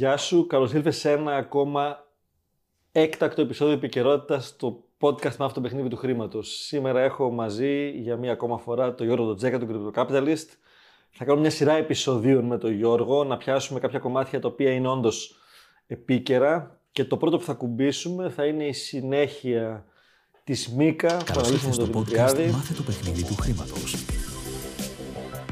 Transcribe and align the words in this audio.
Γεια 0.00 0.16
σου, 0.16 0.46
καλώς 0.46 0.72
ήρθες 0.72 0.96
σε 0.96 1.10
ένα 1.10 1.36
ακόμα 1.36 2.06
έκτακτο 2.92 3.42
επεισόδιο 3.42 3.74
επικαιρότητας 3.74 4.46
στο 4.46 4.84
podcast 5.00 5.36
με 5.36 5.44
αυτό 5.44 5.52
το 5.52 5.60
παιχνίδι 5.60 5.88
του 5.88 5.96
χρήματος. 5.96 6.48
Σήμερα 6.48 7.00
έχω 7.00 7.30
μαζί 7.30 7.90
για 7.90 8.16
μία 8.16 8.32
ακόμα 8.32 8.58
φορά 8.58 8.94
τον 8.94 9.06
Γιώργο 9.06 9.34
Τζέκα, 9.34 9.58
τον 9.58 9.92
Crypto 9.94 10.00
Capitalist. 10.00 10.46
Θα 11.10 11.24
κάνουμε 11.24 11.40
μια 11.40 11.50
σειρά 11.50 11.72
επεισοδίων 11.72 12.44
με 12.44 12.58
τον 12.58 12.72
Γιώργο, 12.72 13.24
να 13.24 13.36
πιάσουμε 13.36 13.80
κάποια 13.80 13.98
κομμάτια 13.98 14.40
τα 14.40 14.48
οποία 14.48 14.70
είναι 14.70 14.88
όντως 14.88 15.34
επίκαιρα. 15.86 16.80
Και 16.92 17.04
το 17.04 17.16
πρώτο 17.16 17.38
που 17.38 17.44
θα 17.44 17.52
κουμπίσουμε 17.52 18.28
θα 18.28 18.46
είναι 18.46 18.64
η 18.64 18.72
συνέχεια 18.72 19.84
της 20.44 20.68
Μίκα 20.68 21.16
που 21.16 21.38
αναλύσουμε 21.38 21.76
τον 21.76 21.92
Δημητριάδη. 21.92 22.50
Μάθε 22.50 22.74
το 22.74 22.82
παιχνίδι 22.82 23.24
του 23.24 23.34
χρήματος. 23.34 23.94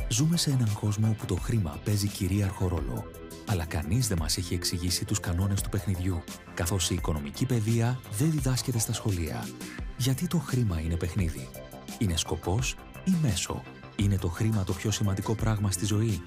Ζούμε 0.09 0.37
σε 0.37 0.51
έναν 0.51 0.79
κόσμο 0.81 1.09
όπου 1.09 1.27
το 1.27 1.35
χρήμα 1.35 1.79
παίζει 1.85 2.09
κυρίαρχο 2.09 2.69
ρόλο 2.69 3.05
αλλά 3.51 3.65
κανείς 3.65 4.09
δεν 4.09 4.19
μας 4.21 4.37
έχει 4.37 4.55
εξηγήσει 4.55 5.05
τους 5.05 5.21
κανόνες 5.21 5.61
του 5.61 5.69
παιχνιδιού, 5.69 6.23
καθώς 6.55 6.91
η 6.91 6.95
οικονομική 6.95 7.47
παιδεία 7.47 8.01
δεν 8.19 8.31
διδάσκεται 8.31 8.79
στα 8.79 8.93
σχολεία. 8.93 9.49
Γιατί 9.97 10.27
το 10.27 10.39
χρήμα 10.39 10.81
είναι 10.81 10.97
παιχνίδι; 10.97 11.49
Είναι 11.99 12.17
σκοπός 12.17 12.77
ή 13.05 13.13
μέσο; 13.23 13.63
Είναι 13.97 14.19
το 14.19 14.29
χρήμα 14.29 14.65
το 14.65 14.73
πιο 14.73 14.91
σημαντικό 14.91 15.35
πράγμα 15.35 15.71
στη 15.71 15.87
ζωή; 15.87 16.23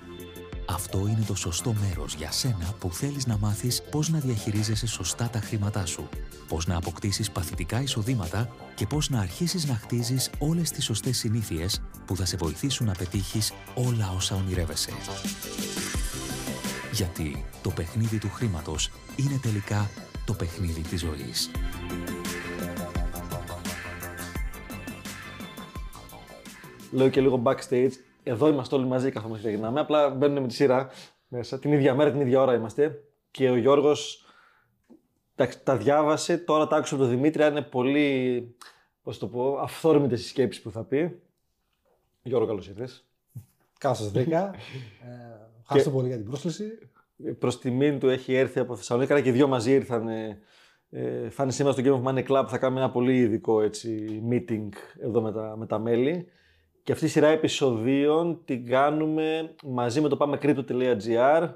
Αυτό 0.67 0.97
είναι 1.07 1.23
το 1.27 1.35
σωστό 1.35 1.73
μέρος 1.73 2.13
για 2.13 2.31
σένα 2.31 2.73
που 2.79 2.93
θέλεις 2.93 3.25
να 3.25 3.37
μάθεις 3.37 3.81
πώς 3.91 4.09
να 4.09 4.19
διαχειρίζεσαι 4.19 4.87
σωστά 4.87 5.29
τα 5.29 5.39
χρήματά 5.39 5.85
σου, 5.85 6.09
πώς 6.47 6.67
να 6.67 6.75
αποκτήσεις 6.75 7.31
παθητικά 7.31 7.81
εισοδήματα 7.81 8.49
και 8.75 8.87
πώς 8.87 9.09
να 9.09 9.19
αρχίσεις 9.19 9.65
να 9.65 9.75
χτίζεις 9.75 10.29
όλες 10.37 10.71
τις 10.71 10.83
σωστές 10.83 11.17
συνήθειες 11.17 11.81
που 12.05 12.15
θα 12.15 12.25
σε 12.25 12.37
βοηθήσουν 12.37 12.85
να 12.85 12.93
πετύχεις 12.93 13.53
όλα 13.75 14.11
όσα 14.15 14.35
ονειρεύεσαι. 14.35 14.91
Γιατί 16.91 17.45
το 17.63 17.69
παιχνίδι 17.69 18.17
του 18.17 18.29
χρήματος 18.29 18.91
είναι 19.15 19.39
τελικά 19.41 19.89
το 20.25 20.33
παιχνίδι 20.33 20.81
της 20.81 20.99
ζωής. 20.99 21.51
Λέω 26.91 27.09
και 27.09 27.21
λίγο 27.21 27.41
backstage. 27.45 27.91
Εδώ 28.23 28.47
είμαστε 28.47 28.75
όλοι 28.75 28.85
μαζί 28.85 29.11
καθώς 29.11 29.37
ξεκινάμε. 29.37 29.79
Απλά 29.79 30.09
μπαίνουν 30.09 30.41
με 30.41 30.47
τη 30.47 30.53
σειρά 30.53 30.89
μέσα. 31.27 31.59
Την 31.59 31.71
ίδια 31.71 31.95
μέρα, 31.95 32.11
την 32.11 32.21
ίδια 32.21 32.41
ώρα 32.41 32.55
είμαστε. 32.55 33.03
Και 33.31 33.49
ο 33.49 33.55
Γιώργος 33.55 34.25
τα, 35.35 35.49
τα 35.63 35.77
διάβασε. 35.77 36.37
Τώρα 36.37 36.67
τα 36.67 36.75
άκουσα 36.75 36.95
από 36.95 37.03
τον 37.03 37.11
Δημήτρη. 37.11 37.45
Είναι 37.45 37.61
πολύ, 37.61 38.55
πώς 39.03 39.17
το 39.17 39.27
πω, 39.27 39.57
αυθόρμητες 39.57 40.21
οι 40.25 40.27
σκέψεις 40.27 40.63
που 40.63 40.71
θα 40.71 40.83
πει. 40.83 41.21
Γιώργο, 42.21 42.47
καλώς 42.47 42.67
ήρθες. 42.67 43.05
Καλώς 43.79 43.97
σας 43.97 44.11
βρήκα. 44.11 44.51
Ευχαριστώ 45.75 45.91
πολύ 45.91 46.07
για 46.07 46.17
την 46.17 46.25
πρόσκληση. 46.25 46.63
Προς 47.39 47.59
τιμήν 47.59 47.99
του 47.99 48.09
έχει 48.09 48.33
έρθει 48.33 48.59
από 48.59 48.75
Θεσσαλονίκη, 48.75 49.13
αλλά 49.13 49.21
και 49.21 49.31
δύο 49.31 49.47
μαζί 49.47 49.71
ήρθαν. 49.71 50.07
Ε, 50.89 51.29
θα 51.29 51.43
είναι 51.43 51.51
σήμερα 51.51 51.75
στο 51.75 51.83
Game 51.85 52.03
of 52.03 52.09
Money 52.09 52.27
Club, 52.27 52.45
θα 52.47 52.57
κάνουμε 52.57 52.79
ένα 52.79 52.91
πολύ 52.91 53.17
ειδικό 53.17 53.61
έτσι, 53.61 54.21
meeting 54.29 54.69
εδώ 54.99 55.21
με 55.21 55.31
τα, 55.31 55.55
με 55.57 55.65
τα 55.65 55.79
μέλη. 55.79 56.27
Και 56.83 56.91
αυτή 56.91 57.05
η 57.05 57.07
σειρά 57.07 57.27
επεισοδίων 57.27 58.41
την 58.45 58.65
κάνουμε 58.65 59.55
μαζί 59.63 60.01
με 60.01 60.07
το 60.07 60.17
πάμεκρύπτο.gr, 60.17 61.49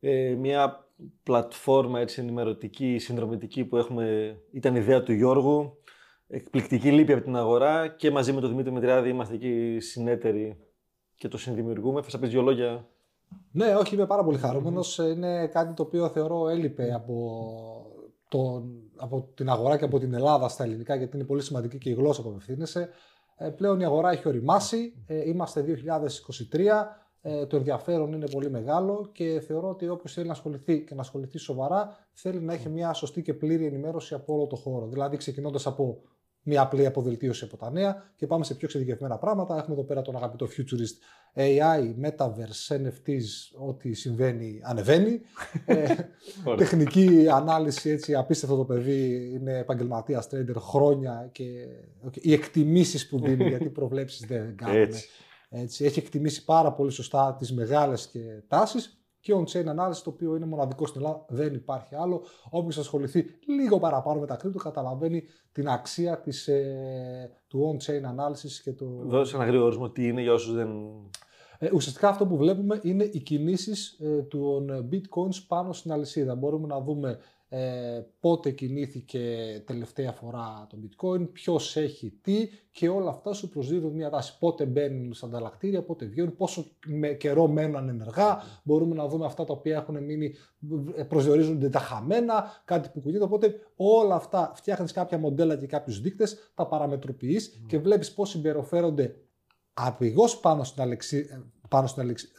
ε, 0.00 0.34
μια 0.38 0.88
πλατφόρμα 1.22 2.00
έτσι, 2.00 2.20
ενημερωτική, 2.20 2.98
συνδρομητική 2.98 3.64
που 3.64 3.76
έχουμε, 3.76 4.36
ήταν 4.52 4.76
ιδέα 4.76 5.02
του 5.02 5.12
Γιώργου, 5.12 5.78
εκπληκτική 6.28 6.90
λύπη 6.90 7.12
από 7.12 7.22
την 7.22 7.36
αγορά 7.36 7.88
και 7.88 8.10
μαζί 8.10 8.32
με 8.32 8.40
τον 8.40 8.50
Δημήτρη 8.50 8.72
Μετριάδη 8.72 9.08
είμαστε 9.08 9.34
εκεί 9.34 9.76
συνέτεροι 9.80 10.56
και 11.14 11.28
το 11.28 11.38
συνδημιουργούμε. 11.38 12.02
Θα 12.02 12.10
σας 12.10 12.20
πει 12.20 12.26
δύο 12.26 12.42
λόγια 12.42 12.88
ναι, 13.52 13.74
όχι, 13.74 13.94
είμαι 13.94 14.06
πάρα 14.06 14.24
πολύ 14.24 14.38
χαρούμενος. 14.38 14.98
Είναι 14.98 15.46
κάτι 15.46 15.74
το 15.74 15.82
οποίο 15.82 16.08
θεωρώ 16.08 16.48
έλειπε 16.48 16.94
από, 16.94 17.16
τον, 18.28 18.82
από 18.96 19.30
την 19.34 19.48
αγορά 19.48 19.76
και 19.76 19.84
από 19.84 19.98
την 19.98 20.14
Ελλάδα 20.14 20.48
στα 20.48 20.64
ελληνικά, 20.64 20.94
γιατί 20.94 21.16
είναι 21.16 21.26
πολύ 21.26 21.42
σημαντική 21.42 21.78
και 21.78 21.90
η 21.90 21.92
γλώσσα 21.94 22.22
που 22.22 22.28
απευθύνεσαι. 22.28 22.88
Ε, 23.36 23.48
πλέον 23.48 23.80
η 23.80 23.84
αγορά 23.84 24.10
έχει 24.10 24.28
οριμάσει. 24.28 25.04
Ε, 25.06 25.28
είμαστε 25.28 25.64
2023. 26.52 26.60
Ε, 27.24 27.46
το 27.46 27.56
ενδιαφέρον 27.56 28.12
είναι 28.12 28.28
πολύ 28.28 28.50
μεγάλο 28.50 29.10
και 29.12 29.42
θεωρώ 29.46 29.68
ότι 29.68 29.88
όποιος 29.88 30.12
θέλει 30.12 30.26
να 30.26 30.32
ασχοληθεί 30.32 30.84
και 30.84 30.94
να 30.94 31.00
ασχοληθεί 31.00 31.38
σοβαρά 31.38 31.96
θέλει 32.12 32.40
να 32.40 32.52
έχει 32.52 32.68
μια 32.68 32.92
σωστή 32.92 33.22
και 33.22 33.34
πλήρη 33.34 33.66
ενημέρωση 33.66 34.14
από 34.14 34.34
όλο 34.34 34.46
το 34.46 34.56
χώρο. 34.56 34.86
Δηλαδή, 34.86 35.16
ξεκινώντας 35.16 35.66
από 35.66 36.02
μια 36.42 36.62
απλή 36.62 36.86
αποδελτίωση 36.86 37.44
από 37.44 37.56
τα 37.56 37.70
νέα 37.70 38.12
και 38.16 38.26
πάμε 38.26 38.44
σε 38.44 38.54
πιο 38.54 38.66
εξειδικευμένα 38.66 39.18
πράγματα. 39.18 39.56
Έχουμε 39.56 39.74
εδώ 39.74 39.84
πέρα 39.84 40.02
τον 40.02 40.16
αγαπητό 40.16 40.46
Futurist 40.46 40.96
AI, 41.36 41.94
Metaverse, 42.02 42.76
NFTs, 42.76 43.58
ό,τι 43.66 43.94
συμβαίνει 43.94 44.60
ανεβαίνει. 44.62 45.20
ε, 45.64 45.94
τεχνική 46.56 47.26
ανάλυση, 47.30 47.90
έτσι, 47.90 48.14
απίστευτο 48.14 48.56
το 48.56 48.64
παιδί, 48.64 49.30
είναι 49.34 49.58
επαγγελματίας 49.58 50.28
trader 50.30 50.56
χρόνια 50.56 51.28
και 51.32 51.44
okay, 52.06 52.20
οι 52.20 52.32
εκτιμήσεις 52.32 53.08
που 53.08 53.20
δίνει, 53.20 53.48
γιατί 53.48 53.68
προβλέψεις 53.80 54.26
δεν 54.26 54.56
κάνουν. 54.56 54.88
Έτσι. 55.50 55.84
Έχει 55.84 55.98
εκτιμήσει 55.98 56.44
πάρα 56.44 56.72
πολύ 56.72 56.90
σωστά 56.90 57.36
τις 57.38 57.52
μεγάλες 57.52 58.08
και 58.08 58.20
τάσεις 58.48 59.01
και 59.22 59.34
on-chain 59.36 59.66
ανάλυση, 59.66 60.04
το 60.04 60.10
οποίο 60.10 60.36
είναι 60.36 60.46
μοναδικό 60.46 60.86
στην 60.86 61.00
Ελλάδα, 61.00 61.24
δεν 61.28 61.54
υπάρχει 61.54 61.94
άλλο. 61.94 62.22
Όποιος 62.50 62.78
ασχοληθεί 62.78 63.24
λίγο 63.46 63.78
παραπάνω 63.78 64.20
με 64.20 64.26
τα 64.26 64.36
κρύπτο, 64.36 64.58
καταλαβαίνει 64.58 65.22
την 65.52 65.68
αξία 65.68 66.20
της, 66.20 66.48
ε, 66.48 67.30
του 67.48 67.76
on-chain 67.76 68.02
ανάλυση 68.02 68.62
και 68.62 68.72
το. 68.72 68.84
Δώσε 69.04 69.36
ένα 69.36 69.44
γρήγορο 69.44 69.66
ορισμό 69.66 69.90
τι 69.90 70.06
είναι 70.06 70.22
για 70.22 70.32
όσους 70.32 70.54
δεν. 70.54 70.68
Ε, 71.58 71.70
ουσιαστικά 71.72 72.08
αυτό 72.08 72.26
που 72.26 72.36
βλέπουμε 72.36 72.80
είναι 72.82 73.04
οι 73.04 73.18
κινήσεις 73.18 73.98
ε, 74.00 74.22
των 74.22 74.88
bitcoins 74.92 75.44
πάνω 75.48 75.72
στην 75.72 75.92
αλυσίδα. 75.92 76.34
Μπορούμε 76.34 76.66
να 76.66 76.80
δούμε 76.80 77.18
ε, 77.54 78.06
πότε 78.20 78.50
κινήθηκε 78.50 79.62
τελευταία 79.66 80.12
φορά 80.12 80.66
το 80.70 80.76
bitcoin, 80.82 81.32
ποιος 81.32 81.76
έχει 81.76 82.18
τι 82.22 82.48
και 82.70 82.88
όλα 82.88 83.10
αυτά 83.10 83.32
σου 83.32 83.48
προσδίδουν 83.48 83.92
μια 83.92 84.10
τάση. 84.10 84.38
Πότε 84.38 84.64
μπαίνουν 84.66 85.14
στα 85.14 85.26
ανταλλακτήρια, 85.26 85.82
πότε 85.82 86.04
βγαίνουν, 86.04 86.36
πόσο 86.36 86.66
με 86.86 87.08
καιρό 87.08 87.48
μένουν 87.48 87.88
ενεργά. 87.88 88.42
Μπορούμε 88.62 88.94
να 88.94 89.08
δούμε 89.08 89.26
αυτά 89.26 89.44
τα 89.44 89.52
οποία 89.52 89.76
έχουν 89.76 90.04
μείνει, 90.04 90.34
ε, 90.96 91.02
προσδιορίζονται 91.02 91.68
τα 91.68 91.78
χαμένα, 91.78 92.62
κάτι 92.64 92.88
που 92.88 93.00
κουνείται. 93.00 93.24
Οπότε 93.24 93.54
όλα 93.76 94.14
αυτά 94.14 94.52
φτιάχνεις 94.54 94.92
κάποια 94.92 95.18
μοντέλα 95.18 95.56
και 95.56 95.66
κάποιους 95.66 96.00
δείκτες, 96.00 96.52
τα 96.54 96.66
παραμετροποιείς 96.66 97.62
και 97.66 97.78
βλέπεις 97.78 98.12
πώς 98.12 98.28
συμπεριφέρονται 98.28 99.16
απηγώ 99.74 100.24
πάνω 100.40 100.64
στην, 100.64 100.82
αλεξι... 100.82 101.26
πάνω 101.68 101.86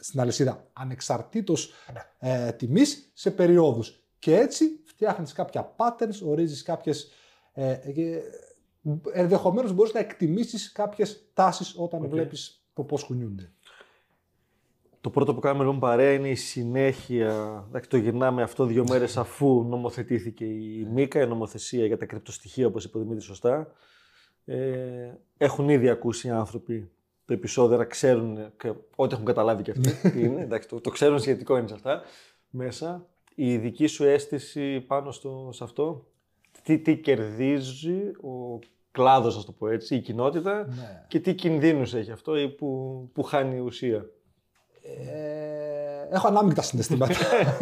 στην 0.00 0.20
αλυσίδα 0.20 0.70
ανεξαρτήτως 0.72 1.72
ε, 2.18 2.52
τιμής 2.52 3.10
σε 3.14 3.30
περιόδους. 3.30 3.98
Και 4.24 4.36
έτσι 4.36 4.80
φτιάχνεις 4.84 5.32
κάποια 5.32 5.74
patterns, 5.76 6.26
ορίζεις 6.26 6.62
κάποιες. 6.62 7.10
Ε, 7.52 7.76
Ενδεχομένως 9.12 9.72
μπορείς 9.72 9.92
να 9.92 10.00
εκτιμήσεις 10.00 10.72
κάποιες 10.72 11.30
τάσεις 11.32 11.74
όταν 11.78 12.04
okay. 12.04 12.08
βλέπεις 12.08 12.64
το 12.72 12.82
πώς 12.82 13.04
κουνιούνται. 13.04 13.52
Το 15.00 15.10
πρώτο 15.10 15.34
που 15.34 15.40
κάνουμε 15.40 15.64
λοιπόν 15.64 15.80
παρέα 15.80 16.12
είναι 16.12 16.28
η 16.28 16.34
συνέχεια. 16.34 17.64
Εντάξει, 17.68 17.90
το 17.90 17.96
γυρνάμε 17.96 18.42
αυτό 18.42 18.64
δύο 18.64 18.84
μέρες 18.88 19.16
αφού 19.16 19.64
νομοθετήθηκε 19.68 20.44
η 20.44 20.88
ΜΙΚΑ, 20.90 21.20
η 21.20 21.26
νομοθεσία 21.26 21.86
για 21.86 21.96
τα 21.96 22.06
κρυπτοστοιχεία, 22.06 22.66
όπως 22.66 22.84
είπε 22.84 22.98
ο 22.98 23.00
Δημήτρης 23.00 23.24
σωστά. 23.24 23.72
Ε, 24.44 25.12
έχουν 25.36 25.68
ήδη 25.68 25.88
ακούσει 25.88 26.26
οι 26.26 26.30
άνθρωποι 26.30 26.90
το 27.24 27.32
επεισόδιο, 27.32 27.74
αλλά 27.74 27.84
ξέρουν 27.84 28.52
και 28.56 28.72
ό,τι 28.96 29.14
έχουν 29.14 29.26
καταλάβει 29.26 29.62
και 29.62 29.70
αυτοί 29.70 29.90
τι 30.10 30.22
είναι. 30.22 30.42
Εντάξει, 30.42 30.68
το, 30.68 30.80
το 30.80 30.90
ξέρουν 30.90 31.18
σχετικό 31.18 31.56
είναι 31.56 31.68
σε 31.68 31.74
αυτά 31.74 32.02
μέσα 32.50 33.08
η 33.34 33.56
δική 33.56 33.86
σου 33.86 34.04
αίσθηση 34.04 34.80
πάνω 34.80 35.10
στο, 35.10 35.48
σε 35.52 35.64
αυτό, 35.64 36.06
τι, 36.62 36.78
τι 36.78 36.96
κερδίζει 36.96 38.00
ο 38.22 38.58
κλάδος, 38.90 39.36
ας 39.36 39.44
το 39.44 39.52
πω 39.52 39.68
έτσι, 39.68 39.94
η 39.94 40.00
κοινότητα 40.00 40.66
ναι. 40.66 41.04
και 41.08 41.20
τι 41.20 41.34
κινδύνους 41.34 41.94
έχει 41.94 42.10
αυτό 42.10 42.36
ή 42.36 42.48
που, 42.48 43.10
που 43.12 43.22
χάνει 43.22 43.56
η 43.56 43.60
ουσία; 43.60 44.06
Ε, 44.82 46.14
έχω 46.14 46.28
ανάμεικτα 46.28 46.62
συναισθήματα. 46.62 47.14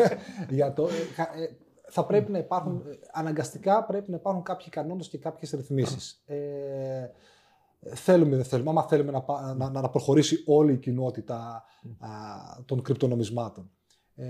για 0.50 0.72
το, 0.72 0.88
ε, 0.88 1.43
ε, 1.43 1.56
θα 1.89 2.07
πρέπει 2.07 2.33
να 2.33 2.39
υπάρχουν, 2.39 2.83
αναγκαστικά 3.13 3.84
πρέπει 3.84 4.10
να 4.10 4.16
υπάρχουν 4.16 4.42
κάποιοι 4.42 4.68
κανόνες 4.68 5.09
και 5.09 5.18
κάποιες 5.18 5.51
ρυθμίσεις. 5.51 6.22
Ε, 6.27 7.10
θέλουμε 7.95 8.36
δεν 8.36 8.45
θέλουμε, 8.45 8.71
άμα 8.71 8.83
θέλουμε 8.83 9.10
να, 9.10 9.54
να, 9.54 9.80
να 9.80 9.89
προχωρήσει 9.89 10.42
όλη 10.47 10.72
η 10.72 10.78
κοινότητα 10.78 11.65
α, 11.98 12.09
των 12.65 12.83
κρυπτονομισμάτων. 12.83 13.71
Ε, 14.14 14.26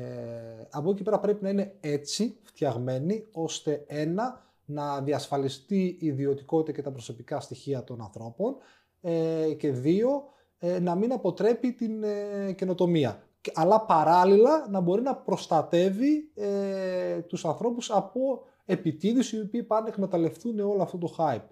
από 0.71 0.91
εκεί 0.91 1.03
πέρα 1.03 1.19
πρέπει 1.19 1.43
να 1.43 1.49
είναι 1.49 1.77
έτσι 1.81 2.37
φτιαγμένοι 2.43 3.27
ώστε 3.33 3.85
ένα 3.87 4.41
να 4.65 5.01
διασφαλιστεί 5.01 5.97
η 6.01 6.07
ιδιωτικότητα 6.07 6.73
και 6.73 6.83
τα 6.83 6.91
προσωπικά 6.91 7.41
στοιχεία 7.41 7.85
των 7.85 8.01
ανθρώπων 8.01 8.57
ε, 9.01 9.55
και 9.59 9.73
δύο 9.73 10.25
ε, 10.59 10.81
να 10.81 10.95
μην 10.95 11.13
αποτρέπει 11.13 11.73
την 11.73 12.03
ε, 12.03 12.53
καινοτομία. 12.53 13.23
Αλλά 13.55 13.81
παράλληλα 13.81 14.67
να 14.71 14.81
μπορεί 14.81 15.03
να 15.03 15.17
προστατεύει 15.17 16.31
ε, 16.35 17.21
τους 17.21 17.45
ανθρώπους 17.45 17.91
από 17.91 18.43
επιτίδους 18.65 19.33
οι 19.33 19.41
οποίοι 19.41 19.63
πάνε 19.63 19.83
να 19.83 19.89
εκμεταλλευτούν 19.89 20.61
όλο 20.61 20.83
αυτό 20.83 20.99
το 20.99 21.15
hype. 21.19 21.47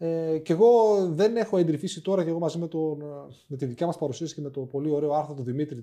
Ε, 0.00 0.38
και 0.38 0.52
εγώ 0.52 1.06
δεν 1.06 1.36
έχω 1.36 1.56
εντρυφήσει 1.56 2.02
τώρα 2.02 2.24
και 2.24 2.30
εγώ 2.30 2.38
μαζί 2.38 2.58
με, 2.58 2.68
τον, 2.68 3.02
με 3.46 3.56
τη 3.56 3.66
δικιά 3.66 3.86
μας 3.86 3.98
παρουσίαση 3.98 4.34
και 4.34 4.40
με 4.40 4.50
το 4.50 4.60
πολύ 4.60 4.90
ωραίο 4.90 5.12
άρθρο 5.12 5.34
του 5.34 5.42
Δημήτρη 5.42 5.82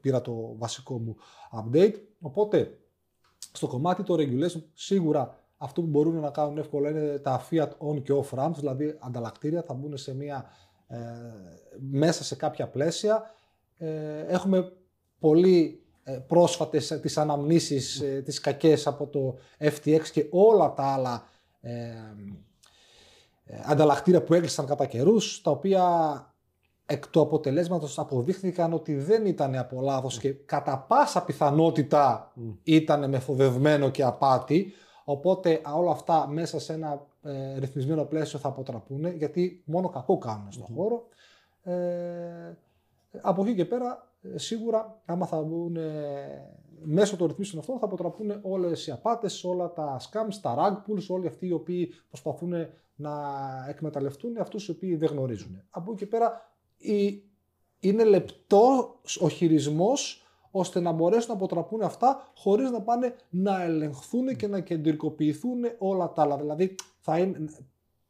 πήρα 0.00 0.20
το 0.20 0.54
βασικό 0.58 0.98
μου 0.98 1.16
update. 1.52 1.94
Οπότε 2.20 2.78
Στο 3.52 3.66
κομμάτι 3.66 4.02
το 4.02 4.14
regulation, 4.14 4.62
σίγουρα 4.74 5.38
αυτό 5.56 5.80
που 5.80 5.86
μπορούν 5.86 6.20
να 6.20 6.30
κάνουν 6.30 6.58
εύκολα 6.58 6.90
είναι 6.90 7.18
τα 7.18 7.46
Fiat 7.50 7.68
on 7.78 8.02
και 8.02 8.12
off 8.12 8.38
ramps, 8.38 8.54
δηλαδή 8.56 8.96
ανταλλακτήρια, 8.98 9.62
θα 9.62 9.74
μπουν 9.74 9.96
σε 9.96 10.14
μια, 10.14 10.50
ε, 10.86 10.98
μέσα 11.90 12.24
σε 12.24 12.36
κάποια 12.36 12.68
πλαίσια. 12.68 13.22
Ε, 13.78 14.20
έχουμε 14.26 14.72
πολύ 15.18 15.84
ε, 16.02 16.18
πρόσφατες 16.26 16.90
ε, 16.90 16.98
τις 16.98 17.18
αναμνήσεις, 17.18 18.00
ε, 18.00 18.22
τις 18.24 18.40
κακές 18.40 18.86
από 18.86 19.06
το 19.06 19.38
FTX 19.58 20.02
και 20.12 20.26
όλα 20.30 20.74
τα 20.74 20.82
άλλα 20.82 21.28
ε, 21.60 21.70
ε, 21.70 21.94
ανταλλακτήρια 23.64 24.22
που 24.22 24.34
έκλεισαν 24.34 24.66
κατά 24.66 24.86
καιρούς, 24.86 25.40
τα 25.42 25.50
οποία 25.50 25.84
εκ 26.86 27.08
του 27.08 27.20
αποτελέσματος 27.20 27.98
αποδείχθηκαν 27.98 28.72
ότι 28.72 28.94
δεν 28.94 29.26
ήταν 29.26 29.56
από 29.56 29.80
λάθος 29.80 30.18
και 30.18 30.32
κατά 30.32 30.78
πάσα 30.78 31.24
πιθανότητα 31.24 32.32
ήταν 32.62 33.08
μεθοδευμένο 33.08 33.90
και 33.90 34.02
απάτη. 34.02 34.72
Οπότε 35.04 35.60
όλα 35.74 35.90
αυτά 35.90 36.28
μέσα 36.28 36.60
σε 36.60 36.72
ένα 36.72 37.06
ε, 37.22 37.58
ρυθμισμένο 37.58 38.04
πλαίσιο 38.04 38.38
θα 38.38 38.48
αποτραπούν 38.48 39.06
γιατί 39.06 39.62
μόνο 39.64 39.88
κακό 39.88 40.18
κάνουν 40.18 40.52
στον 40.52 40.66
χώρο. 40.74 41.06
Ε, 41.62 42.56
από 43.20 43.42
εκεί 43.42 43.54
και 43.54 43.64
πέρα 43.64 44.12
σίγουρα 44.34 45.00
άμα 45.04 45.26
θα 45.26 45.42
μπουν 45.42 45.76
μέσω 46.82 47.16
των 47.16 47.26
ρυθμίσεων 47.26 47.60
αυτών 47.60 47.78
θα 47.78 47.84
αποτραπούν 47.84 48.38
όλες 48.42 48.86
οι 48.86 48.90
απάτες, 48.90 49.44
όλα 49.44 49.72
τα 49.72 50.00
scams, 50.00 50.34
τα 50.42 50.54
rug 50.58 50.90
pulls, 50.90 51.06
όλοι 51.08 51.26
αυτοί 51.26 51.46
οι 51.46 51.52
οποίοι 51.52 51.92
προσπαθούν 52.08 52.52
να 52.96 53.12
εκμεταλλευτούν 53.68 54.38
αυτούς 54.38 54.68
οι 54.68 54.70
οποίοι 54.70 54.96
δεν 54.96 55.08
γνωρίζουν. 55.08 55.62
Από 55.70 55.92
εκεί 55.92 56.00
και 56.00 56.06
πέρα 56.06 56.52
είναι 57.80 58.04
λεπτός 58.04 59.20
ο 59.20 59.28
χειρισμός 59.28 60.26
ώστε 60.50 60.80
να 60.80 60.92
μπορέσουν 60.92 61.28
να 61.28 61.34
αποτραπούν 61.34 61.82
αυτά 61.82 62.32
χωρίς 62.36 62.70
να 62.70 62.80
πάνε 62.80 63.14
να 63.30 63.62
ελεγχθούν 63.62 64.36
και 64.36 64.46
να 64.46 64.60
κεντρικοποιηθούν 64.60 65.64
όλα 65.78 66.12
τα 66.12 66.22
άλλα. 66.22 66.36
Δηλαδή 66.36 66.74
θα 67.00 67.18
είναι, 67.18 67.38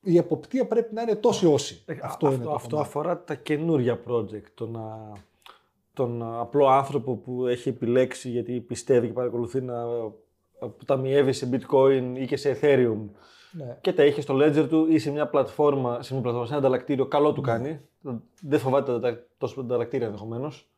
η 0.00 0.16
εποπτεία 0.16 0.66
πρέπει 0.66 0.94
να 0.94 1.02
είναι 1.02 1.14
τόση 1.14 1.46
όση. 1.46 1.82
Ε, 1.86 1.94
αυτό, 2.02 2.26
αυτό, 2.26 2.50
αυτό 2.50 2.78
αφορά 2.78 3.24
τα 3.24 3.34
καινούργια 3.34 4.00
project, 4.08 4.50
το 4.54 4.66
να 4.66 5.12
τον 5.92 6.22
απλό 6.22 6.66
άνθρωπο 6.66 7.16
που 7.16 7.46
έχει 7.46 7.68
επιλέξει 7.68 8.30
γιατί 8.30 8.60
πιστεύει 8.60 9.06
και 9.06 9.12
παρακολουθεί 9.12 9.60
να 9.60 9.84
ταμιεύει 10.86 11.32
σε 11.32 11.48
bitcoin 11.52 12.12
ή 12.14 12.26
και 12.26 12.36
σε 12.36 12.58
ethereum 12.60 12.98
ναι. 13.56 13.78
και 13.80 13.92
τα 13.92 14.02
έχει 14.02 14.20
στο 14.20 14.34
ledger 14.34 14.66
του 14.68 14.86
ή 14.90 14.98
σε 14.98 15.10
μια 15.10 15.28
πλατφόρμα, 15.28 16.02
σε 16.02 16.12
μια 16.12 16.22
πλατφόρμα, 16.22 16.48
σε 16.48 16.54
ένα 16.54 16.66
ανταλλακτήριο, 16.66 17.06
καλό 17.06 17.32
του 17.32 17.40
ναι. 17.40 17.46
κάνει. 17.46 17.80
Δεν 18.42 18.58
φοβάται 18.58 19.24
τόσο 19.38 19.54
το 19.54 19.60
ανταλλακτήριο 19.60 20.06
ενδεχομένως. 20.06 20.70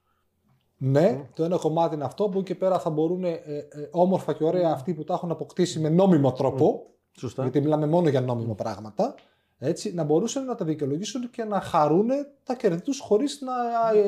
Ναι, 0.80 1.00
ναι, 1.00 1.28
το 1.34 1.44
ένα 1.44 1.56
κομμάτι 1.56 1.94
είναι 1.94 2.04
αυτό 2.04 2.28
που 2.28 2.42
και 2.42 2.54
πέρα 2.54 2.78
θα 2.78 2.90
μπορούν 2.90 3.24
ε, 3.24 3.30
ε, 3.30 3.66
όμορφα 3.90 4.32
και 4.32 4.44
ωραία 4.44 4.70
αυτοί 4.70 4.94
που 4.94 5.04
τα 5.04 5.14
έχουν 5.14 5.30
αποκτήσει 5.30 5.80
με 5.80 5.88
νόμιμο 5.88 6.32
τρόπο. 6.32 6.86
Σωστά. 7.12 7.42
Γιατί 7.42 7.60
μιλάμε 7.60 7.86
μόνο 7.86 8.08
για 8.08 8.20
νόμιμο 8.20 8.54
πράγματα 8.54 9.14
έτσι, 9.58 9.94
να 9.94 10.04
μπορούσαν 10.04 10.44
να 10.44 10.54
τα 10.54 10.64
δικαιολογήσουν 10.64 11.30
και 11.30 11.44
να 11.44 11.60
χαρούν 11.60 12.08
τα 12.44 12.54
κέρδη 12.54 12.80
τους 12.80 13.00
χωρίς 13.00 13.40
να 13.40 13.52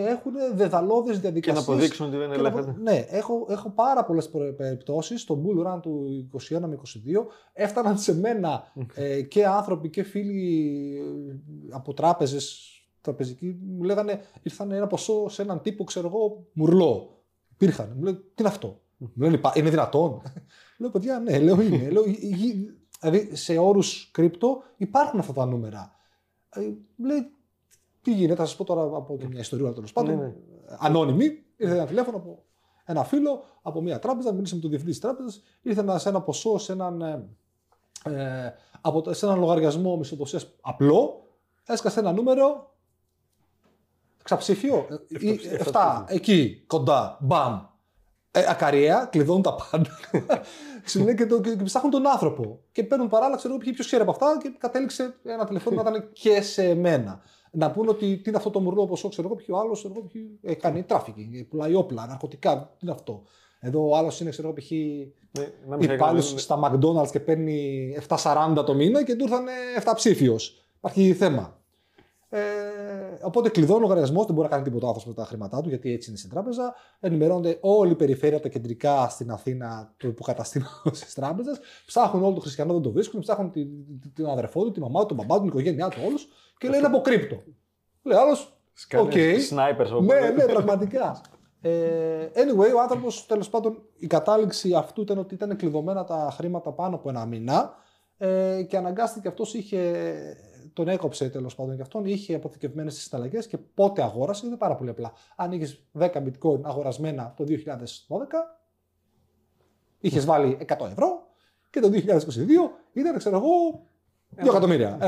έχουν 0.08 0.32
δεδαλώδε 0.54 1.12
διαδικασίε. 1.12 1.40
Και 1.40 1.52
να 1.52 1.74
αποδείξουν 1.74 2.06
ότι 2.06 2.16
δεν 2.16 2.32
ελέγχονται. 2.32 2.74
Ναι, 2.80 3.06
έχω, 3.08 3.46
έχω 3.50 3.70
πάρα 3.70 4.04
πολλές 4.04 4.30
περιπτώσεις. 4.56 5.20
Στο 5.20 5.42
Bull 5.44 5.66
Run 5.66 5.80
του 5.82 6.06
21 6.50 6.60
με 6.60 6.78
22 6.84 7.26
έφταναν 7.52 7.98
σε 7.98 8.14
μένα 8.14 8.72
ε, 8.94 9.22
και 9.22 9.46
άνθρωποι 9.46 9.90
και 9.90 10.02
φίλοι 10.02 10.96
ε, 10.98 11.74
από 11.74 11.94
τράπεζες 11.94 12.74
τραπεζικοί 13.00 13.58
μου 13.76 13.82
λέγανε 13.82 14.20
ήρθαν 14.42 14.70
ένα 14.70 14.86
ποσό 14.86 15.28
σε 15.28 15.42
έναν 15.42 15.62
τύπο, 15.62 15.84
ξέρω 15.84 16.06
εγώ, 16.06 16.46
μουρλό. 16.52 17.22
Υπήρχαν. 17.52 17.92
Μου 17.96 18.02
λένε, 18.02 18.16
τι 18.16 18.34
είναι 18.38 18.48
αυτό; 18.48 18.80
Μου 18.96 19.10
λένε, 19.16 19.40
είναι 19.54 19.70
δυνατόν; 19.70 20.22
λέω, 20.78 20.90
παιδιά, 20.90 21.18
ναι, 21.18 21.38
λέω 21.38 21.60
είναι. 21.60 21.90
λέω, 21.90 22.04
Δηλαδή 23.00 23.36
σε 23.36 23.58
όρους 23.58 24.10
κρύπτο 24.10 24.62
υπάρχουν 24.76 25.18
αυτά 25.18 25.32
τα 25.32 25.46
νούμερα. 25.46 25.94
Ε, 26.50 26.60
λέει, 26.96 27.32
τι 28.02 28.12
γίνεται, 28.12 28.34
θα 28.34 28.46
σας 28.46 28.56
πω 28.56 28.64
τώρα 28.64 28.82
από 28.82 29.18
μια 29.28 29.40
ιστορία 29.40 29.72
τέλος 29.72 29.92
πάντων. 29.92 30.16
Ναι, 30.16 30.22
ναι. 30.24 30.34
Ανώνυμη, 30.78 31.44
ήρθε 31.56 31.74
ένα 31.74 31.86
τηλέφωνο 31.86 32.16
από 32.16 32.44
ένα 32.90 33.04
φίλο 33.04 33.42
από 33.62 33.80
μια 33.80 33.98
τράπεζα, 33.98 34.32
μίλησε 34.32 34.54
με 34.54 34.60
τον 34.60 34.70
διευθυντή 34.70 34.92
της 34.92 35.02
τράπεζας, 35.02 35.42
ήρθε 35.62 35.98
σε 35.98 36.08
ένα 36.08 36.20
ποσό, 36.20 36.58
σε 36.58 36.72
έναν, 36.72 37.00
ε, 37.00 37.28
ε 38.02 38.54
από, 38.80 39.12
σε 39.12 39.26
έναν 39.26 39.38
λογαριασμό 39.38 39.96
μισθοδοσία 39.96 40.40
απλό, 40.60 41.28
έσκασε 41.66 42.00
ένα 42.00 42.12
νούμερο. 42.12 42.74
Ξαψήφιο, 44.22 44.86
7, 45.72 46.04
ε, 46.08 46.14
εκεί, 46.14 46.64
κοντά, 46.66 47.18
μπαμ. 47.20 47.60
Ε, 48.32 48.44
ακαριαία, 48.48 49.08
κλειδώνουν 49.10 49.42
τα 49.42 49.54
πάντα. 49.54 49.90
Σου 50.90 51.14
και, 51.14 51.26
το, 51.26 51.40
και, 51.40 51.56
ψάχνουν 51.64 51.90
τον 51.90 52.08
άνθρωπο. 52.08 52.60
Και 52.72 52.84
παίρνουν 52.84 53.08
παράλληλα, 53.08 53.36
ξέρω 53.36 53.56
ποιος 53.56 53.72
ξέρει 53.78 54.02
από 54.02 54.10
αυτά 54.10 54.38
και 54.42 54.52
κατέληξε 54.58 55.14
ένα 55.24 55.44
τηλεφώνημα 55.46 55.82
να 55.82 55.90
ήταν 55.90 56.10
και 56.12 56.40
σε 56.40 56.74
μένα. 56.74 57.20
Να 57.52 57.70
πούνε 57.70 57.90
ότι 57.90 58.16
τι 58.16 58.28
είναι 58.28 58.36
αυτό 58.36 58.50
το 58.50 58.60
μουρλό 58.60 58.86
ποσό, 58.86 59.08
ξέρω 59.08 59.26
εγώ, 59.26 59.36
ποιο 59.36 59.56
άλλο 59.56 59.78
ε, 60.42 60.54
κάνει 60.54 60.82
τράφικινγκ, 60.82 61.44
πουλάει 61.48 61.74
όπλα, 61.74 62.06
ναρκωτικά, 62.06 62.56
τι 62.56 62.78
είναι 62.86 62.92
αυτό. 62.92 63.22
Εδώ 63.60 63.88
ο 63.88 63.96
άλλος 63.96 64.20
είναι, 64.20 64.30
ξέρω 64.30 64.48
εγώ, 64.48 64.56
π.χ. 64.56 64.70
Ναι, 65.68 65.94
υπάλληλος 65.94 66.34
στα 66.36 66.58
McDonald's 66.64 67.10
και 67.10 67.20
παίρνει 67.20 67.88
7,40 68.08 68.64
το 68.66 68.74
μήνα 68.74 69.04
και 69.04 69.14
του 69.14 69.24
ήρθαν 69.24 69.44
7ψήφιο. 69.84 70.64
Υπάρχει 70.76 71.12
θέμα. 71.12 71.59
Ε, 72.32 72.40
οπότε 73.22 73.48
κλειδώνει 73.48 73.78
ο 73.78 73.82
λογαριασμός, 73.82 74.26
δεν 74.26 74.34
μπορεί 74.34 74.48
να 74.48 74.54
κάνει 74.54 74.64
τίποτα 74.68 74.86
άλλο 74.86 75.02
με 75.06 75.14
τα 75.14 75.24
χρήματά 75.24 75.60
του, 75.60 75.68
γιατί 75.68 75.92
έτσι 75.92 76.08
είναι 76.08 76.18
στην 76.18 76.30
τράπεζα. 76.30 76.74
Ενημερώνονται 77.00 77.58
όλη 77.60 77.92
η 77.92 77.94
περιφέρεια, 77.94 78.40
τα 78.40 78.48
κεντρικά 78.48 79.08
στην 79.08 79.30
Αθήνα 79.30 79.94
του 79.96 80.06
υποκαταστήματος 80.06 80.90
της 81.06 81.14
τράπεζας. 81.14 81.58
Ψάχνουν 81.86 82.24
όλο 82.24 82.34
το 82.34 82.40
χριστιανό, 82.40 82.72
δεν 82.72 82.82
το 82.82 82.90
βρίσκουν. 82.90 83.20
Ψάχνουν 83.20 83.50
την, 83.50 83.68
την 84.14 84.26
αδερφό 84.26 84.64
του, 84.64 84.70
τη 84.70 84.80
μαμά 84.80 85.00
του, 85.00 85.06
τον 85.06 85.16
μπαμπά 85.16 85.34
του, 85.34 85.40
την 85.40 85.48
οικογένειά 85.48 85.88
του, 85.88 86.00
όλους. 86.06 86.28
Και 86.58 86.68
λέει 86.68 86.80
από 86.80 87.00
crypto. 87.00 87.42
Λέει 88.02 88.18
άλλος. 88.18 88.54
Οκ. 88.98 89.12
Σνάιπερ 89.46 89.90
Ναι, 89.90 90.30
ναι, 90.36 90.44
πραγματικά. 90.44 91.20
Ε, 91.60 92.28
anyway, 92.34 92.74
ο 92.76 92.80
άνθρωπος 92.80 93.26
τέλος 93.26 93.48
πάντων 93.48 93.82
η 93.98 94.06
κατάληξη 94.06 94.74
αυτού 94.74 95.00
ήταν 95.00 95.18
ότι 95.18 95.34
ήταν 95.34 95.56
κλειδωμένα 95.56 96.04
τα 96.04 96.30
χρήματα 96.36 96.72
πάνω 96.72 96.94
από 96.96 97.08
ένα 97.08 97.26
μήνα 97.26 97.74
ε, 98.16 98.62
και 98.68 98.76
αναγκάστηκε 98.76 99.28
αυτός 99.28 99.54
είχε 99.54 99.92
τον 100.72 100.88
έκοψε 100.88 101.28
τέλος 101.28 101.54
πάντων 101.54 101.76
και 101.76 101.82
αυτόν, 101.82 102.04
είχε 102.04 102.34
αποθηκευμένες 102.34 102.94
τις 102.94 103.02
συναλλαγές 103.02 103.46
και 103.46 103.58
πότε 103.58 104.02
αγόρασε, 104.02 104.46
είναι 104.46 104.56
πάρα 104.56 104.74
πολύ 104.74 104.90
απλά. 104.90 105.12
Αν 105.36 105.52
είχες 105.52 105.80
10 105.98 106.08
bitcoin 106.08 106.60
αγορασμένα 106.62 107.34
το 107.36 107.44
2012, 107.44 107.54
είχες 110.00 110.24
βάλει 110.24 110.58
100 110.68 110.86
ευρώ 110.90 111.26
και 111.70 111.80
το 111.80 111.90
2022 111.92 111.96
ήταν, 112.92 113.18
ξέρω 113.18 113.36
εγώ, 113.36 113.82
2 114.36 114.48
εκατομμύρια. 114.48 114.98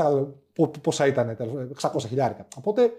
Πόσα 0.81 1.05
ήταν, 1.05 1.37
600 1.81 2.07
χιλιάρικα. 2.07 2.47
Οπότε 2.57 2.91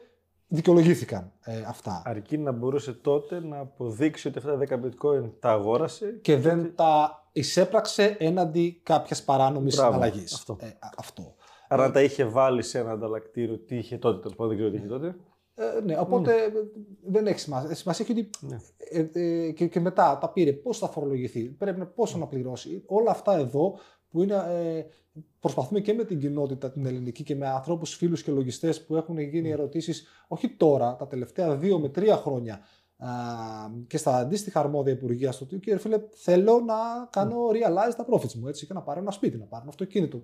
δικαιολογήθηκαν 0.49 1.33
ε, 1.41 1.63
αυτά. 1.67 2.03
Αρκεί 2.05 2.39
να 2.39 2.53
μπορούσε 2.53 2.93
τότε 2.93 3.41
να 3.41 3.59
αποδείξει 3.59 4.29
ότι 4.29 4.39
αυτά 4.39 4.59
τα 4.59 4.79
10 4.81 4.85
bitcoin 4.85 5.31
τα 5.41 5.51
αγόρασε. 5.51 6.19
Και, 6.23 6.37
δεν 6.37 6.75
τα 6.75 7.25
εισέπραξε 7.33 8.17
έναντι 8.19 8.81
κάποιας 8.83 9.23
παράνομης 9.23 9.75
συναλλαγής. 9.75 10.35
Αυτό. 10.35 10.57
Ε, 10.61 10.67
αυτό. 10.97 11.35
Άρα 11.75 11.91
τα 11.91 12.03
είχε 12.03 12.25
βάλει 12.25 12.63
σε 12.63 12.79
ένα 12.79 12.91
ανταλλακτήριο, 12.91 13.59
τι 13.59 13.77
είχε 13.77 13.99
τότε, 13.99 14.21
τέλος 14.21 14.37
πάντων, 14.37 14.49
δεν 14.49 14.57
ξέρω 14.57 14.71
τι 14.71 14.77
είχε 14.77 14.87
τότε. 14.87 15.17
Ε, 15.55 15.81
ναι, 15.85 15.99
οπότε 15.99 16.33
mm. 16.47 16.83
δεν 17.03 17.27
έχει 17.27 17.39
σημασία. 17.39 17.75
Σημασία 17.75 18.07
έχει 18.09 18.21
ότι 18.21 18.31
ναι. 18.41 18.57
ε, 18.79 19.11
ε, 19.13 19.51
και, 19.51 19.67
και, 19.67 19.81
μετά 19.81 20.19
τα 20.21 20.31
πήρε, 20.33 20.53
πώς 20.53 20.79
θα 20.79 20.89
φορολογηθεί, 20.89 21.43
πρέπει 21.43 21.79
να 21.79 21.87
πόσο 21.87 22.19
να 22.19 22.27
πληρώσει. 22.27 22.83
Όλα 22.87 23.11
αυτά 23.11 23.37
εδώ 23.37 23.79
που 24.09 24.23
είναι, 24.23 24.35
ε, 24.35 24.85
προσπαθούμε 25.41 25.81
και 25.81 25.93
με 25.93 26.05
την 26.05 26.21
κοινότητα 26.21 26.71
την 26.71 26.87
ελληνική 26.87 27.23
και 27.23 27.35
με 27.35 27.49
ανθρώπους, 27.49 27.95
φίλους 27.95 28.23
και 28.23 28.33
λογιστές 28.33 28.85
που 28.85 28.97
έχουν 28.97 29.19
γίνει 29.19 29.49
mm. 29.49 29.53
ερωτήσεις, 29.53 30.07
όχι 30.29 30.49
τώρα, 30.49 30.97
τα 30.97 31.07
τελευταία 31.07 31.57
δύο 31.57 31.79
με 31.79 31.89
τρία 31.89 32.17
χρόνια 32.17 32.61
α, 32.97 33.09
και 33.87 33.97
στα 33.97 34.17
αντίστοιχα 34.17 34.61
αρμόδια 34.61 34.93
υπουργεία 34.93 35.33
στο 35.33 35.45
ότι 35.45 35.59
κύριε 35.59 35.79
φίλε, 35.79 35.99
θέλω 36.11 36.61
να 36.61 36.75
κάνω 37.11 37.37
realize 37.49 37.95
τα 37.97 38.07
profits 38.11 38.33
μου 38.33 38.49
έτσι, 38.49 38.67
και 38.67 38.73
να 38.73 38.83
πάρω 38.83 39.01
ένα 39.01 39.11
σπίτι, 39.11 39.37
να 39.37 39.45
πάρω 39.45 39.63
ένα 39.63 39.71
αυτοκίνητο. 39.71 40.23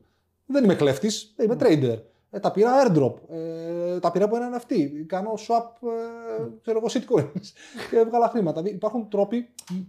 Δεν 0.52 0.64
είμαι 0.64 0.74
κλέφτης, 0.74 1.34
είμαι 1.42 1.56
trader. 1.60 1.98
Ε, 2.30 2.38
τα 2.38 2.50
πήρα 2.50 2.70
airdrop. 2.86 3.14
Ε, 3.28 3.98
τα 3.98 4.10
πήρα 4.10 4.24
από 4.24 4.36
έναν 4.36 4.54
αυτή. 4.54 5.04
Κάνω 5.08 5.32
swap, 5.32 5.88
ε, 5.88 6.48
ξέρω 6.62 6.78
εγώ, 6.78 6.86
shitcoins. 6.90 7.46
και 7.90 7.96
έβγαλα 7.96 8.28
χρήματα. 8.28 8.60
Δηλαδή, 8.60 8.76
υπάρχουν 8.76 9.08
τρόποι 9.08 9.48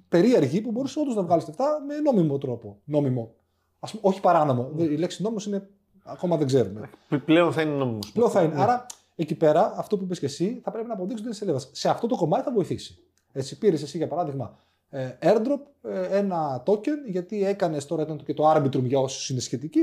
περίεργοι 0.10 0.62
που 0.62 0.72
μπορείς 0.72 0.98
όντως 0.98 1.16
να 1.16 1.24
βγάλεις 1.24 1.48
αυτά 1.48 1.84
με 1.88 2.00
νόμιμο 2.00 2.38
τρόπο. 2.38 2.80
Νόμιμο. 2.84 3.34
Ας 3.80 3.92
πούμε, 3.92 4.04
όχι 4.06 4.22
παράνομο. 4.22 4.72
Η 4.78 4.96
λέξη 4.96 5.22
νόμο 5.22 5.38
είναι. 5.48 5.70
Ακόμα 6.04 6.38
δεν 6.38 6.48
ξέρουμε. 6.48 6.90
Πλέον 7.26 7.52
θα 7.52 7.62
είναι 7.62 7.72
νόμιμος. 7.72 8.12
Πλέον 8.12 8.30
θα 8.30 8.42
είναι. 8.42 8.62
Άρα, 8.62 8.86
εκεί 9.16 9.36
πέρα, 9.36 9.74
αυτό 9.78 9.98
που 9.98 10.04
είπες 10.04 10.20
και 10.20 10.26
εσύ, 10.26 10.62
θα 10.64 10.72
πρέπει 10.72 10.88
να 10.88 10.94
αποδείξεις 10.94 11.42
ότι 11.42 11.50
είναι 11.50 11.60
Σε 11.72 11.90
αυτό 11.90 12.08
το 12.08 12.16
κομμάτι 12.16 12.44
θα 12.44 12.52
βοηθήσει. 12.52 12.98
Έτσι, 13.32 13.58
πήρες 13.58 13.82
εσύ 13.82 13.98
για 13.98 14.08
παράδειγμα 14.08 14.58
ε, 14.92 15.18
airdrop, 15.22 15.90
ε, 15.90 16.18
ένα 16.18 16.64
token, 16.66 16.98
γιατί 17.08 17.46
έκανες 17.46 17.86
τώρα 17.86 18.06
και 18.26 18.34
το 18.34 18.52
arbitrum 18.52 18.84
για 18.84 19.00
όσους 19.00 19.30
είναι 19.30 19.40
σχετικοί 19.40 19.80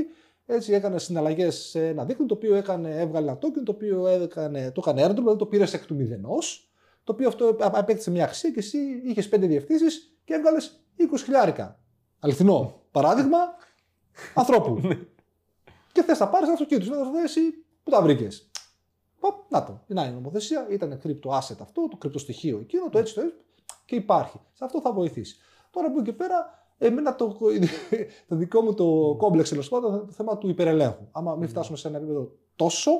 έτσι 0.51 0.73
έκανε 0.73 0.99
συναλλαγές 0.99 1.55
σε 1.55 1.87
ένα 1.87 2.05
δίκτυο 2.05 2.25
το 2.25 2.33
οποίο 2.33 2.55
έκανε, 2.55 3.01
έβγαλε 3.01 3.29
ένα 3.29 3.37
token 3.37 3.63
το 3.65 3.71
οποίο 3.71 4.07
έκανε, 4.07 4.71
το 4.71 4.81
έκανε 4.85 5.05
airdrop, 5.05 5.15
δηλαδή 5.15 5.37
το 5.37 5.45
πήρε 5.45 5.63
εκ 5.63 5.85
του 5.85 5.95
μηδενός. 5.95 6.71
Το 7.03 7.11
οποίο 7.11 7.27
αυτό 7.27 7.55
απέκτησε 7.59 8.11
μια 8.11 8.23
αξία 8.23 8.49
και 8.49 8.59
εσύ 8.59 8.77
είχες 9.05 9.29
πέντε 9.29 9.47
διευθύνσεις 9.47 10.17
και 10.25 10.33
έβγαλες 10.33 10.83
20 10.97 11.03
χιλιάρικα. 11.23 11.79
Αληθινό. 12.19 12.81
Παράδειγμα 12.91 13.37
ανθρώπου. 14.33 14.79
και 15.91 16.03
θες 16.03 16.19
να 16.19 16.27
πάρεις 16.27 16.47
ένα 16.47 16.53
αυτοκίνητο. 16.53 16.95
Να 16.95 17.11
το 17.11 17.17
εσύ 17.23 17.41
που 17.83 17.91
τα 17.91 18.01
βρήκες. 18.01 18.51
Να 19.49 19.63
το. 19.63 19.83
Να 19.87 20.05
η 20.05 20.11
νομοθεσία. 20.11 20.67
Ήταν 20.69 20.99
κρυπτο 20.99 21.29
asset 21.29 21.57
αυτό, 21.61 21.87
το 21.87 21.97
κρυπτοστοιχείο 21.97 22.59
εκείνο, 22.59 22.89
το 22.89 22.97
έτσι 22.97 23.13
το 23.13 23.21
έτσι. 23.21 23.35
Και 23.85 23.95
υπάρχει. 23.95 24.39
Σε 24.53 24.65
αυτό 24.65 24.81
θα 24.81 24.93
βοηθήσει. 24.93 25.35
Τώρα 25.71 25.87
από 25.87 25.99
εκεί 25.99 26.09
και 26.09 26.15
πέρα, 26.15 26.67
εμένα 26.79 27.15
το, 27.15 27.37
το 28.27 28.35
δικό 28.35 28.61
μου 28.61 28.73
το 28.73 29.15
κόμπλεξ 29.17 29.49
τέλος 29.49 29.69
πάντων 29.69 30.05
το 30.05 30.11
θέμα 30.11 30.37
του 30.37 30.49
υπερελέγχου. 30.49 31.07
Άμα 31.11 31.35
μην 31.35 31.49
φτάσουμε 31.49 31.77
σε 31.77 31.87
ένα 31.87 31.97
επίπεδο 31.97 32.31
τόσο, 32.55 32.91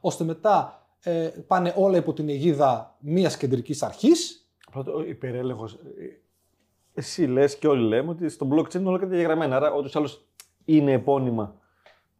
ώστε 0.00 0.24
μετά 0.24 0.86
ε, 1.02 1.30
πάνε 1.46 1.74
όλα 1.76 1.96
υπό 1.96 2.12
την 2.12 2.28
αιγίδα 2.28 2.96
μιας 3.00 3.36
κεντρικής 3.36 3.82
αρχής. 3.82 4.46
Πρώτο, 4.70 4.94
ο 4.94 5.02
υπερέλεγχος. 5.02 5.78
Εσύ 6.94 7.26
λες 7.26 7.58
και 7.58 7.68
όλοι 7.68 7.82
λέμε 7.82 8.10
ότι 8.10 8.28
στο 8.28 8.48
blockchain 8.52 8.74
είναι 8.74 8.88
όλα 8.88 8.98
καταγεγραμμένα. 8.98 9.56
Άρα, 9.56 9.72
όντω 9.72 9.88
άλλο 9.92 10.08
είναι 10.64 10.92
επώνυμα 10.92 11.60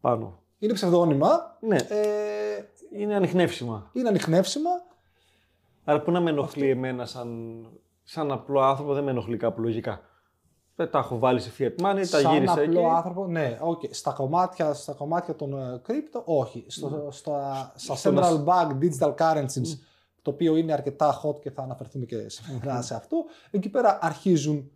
πάνω. 0.01 0.43
Είναι 0.59 0.73
ψευδόνυμα. 0.73 1.57
Ναι. 1.59 1.75
Ε, 1.75 2.63
είναι 2.91 3.15
ανοιχνεύσιμα. 3.15 3.89
Είναι 3.93 4.09
ανοιχνεύσιμα. 4.09 4.69
Άρα, 5.83 6.01
πού 6.01 6.11
να 6.11 6.21
με 6.21 6.29
ενοχλεί 6.29 6.69
εμένα 6.69 7.05
σαν, 7.05 7.67
σαν 8.03 8.31
απλό 8.31 8.59
άνθρωπο, 8.59 8.93
δεν 8.93 9.03
με 9.03 9.11
ενοχλεί 9.11 9.37
κάπου 9.37 9.61
λογικά. 9.61 10.01
Δεν 10.75 10.89
τα 10.89 10.99
έχω 10.99 11.19
βάλει 11.19 11.39
σε 11.39 11.51
fiat 11.57 11.85
money, 11.85 11.95
τα 11.95 12.03
σαν 12.03 12.33
γύρισα 12.33 12.53
απλό 12.53 12.79
εκεί. 12.79 12.89
άνθρωπο, 12.89 13.27
ναι, 13.27 13.59
okay. 13.61 13.89
στα, 13.89 14.11
κομμάτια, 14.11 14.73
στα 14.73 14.93
κομμάτια 14.93 15.35
των 15.35 15.53
ε, 15.53 15.81
crypto, 15.87 16.21
όχι. 16.25 16.65
Στο, 16.67 17.07
στα, 17.11 17.73
στα 17.75 17.95
Στο 17.95 18.13
central 18.15 18.43
bank 18.43 18.77
digital 18.81 19.15
currencies, 19.15 19.77
το 20.21 20.31
οποίο 20.31 20.55
είναι 20.55 20.73
αρκετά 20.73 21.21
hot 21.23 21.39
και 21.41 21.51
θα 21.51 21.61
αναφερθούμε 21.61 22.05
και 22.05 22.29
σήμερα 22.29 22.81
σε 22.81 22.95
αυτό, 22.95 23.25
εκεί 23.51 23.69
πέρα 23.69 23.99
αρχίζουν 24.01 24.71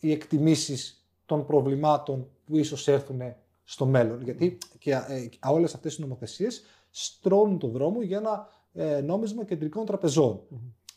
οι 0.00 0.12
εκτιμήσεις 0.12 1.06
των 1.26 1.46
προβλημάτων 1.46 2.28
που 2.44 2.56
ίσως 2.56 2.88
έρθουν 2.88 3.20
στο 3.64 3.86
μέλλον. 3.86 4.22
Γιατί 4.22 4.58
και 4.78 4.90
ε, 4.90 5.28
όλες 5.46 5.74
αυτές 5.74 5.96
οι 5.96 6.00
νομοθεσίες 6.00 6.62
στρώνουν 6.90 7.58
το 7.58 7.68
δρόμο 7.68 8.02
για 8.02 8.18
ένα 8.18 8.48
ε, 8.72 9.00
νόμισμα 9.00 9.44
κεντρικών 9.44 9.86
τραπεζών. 9.86 10.40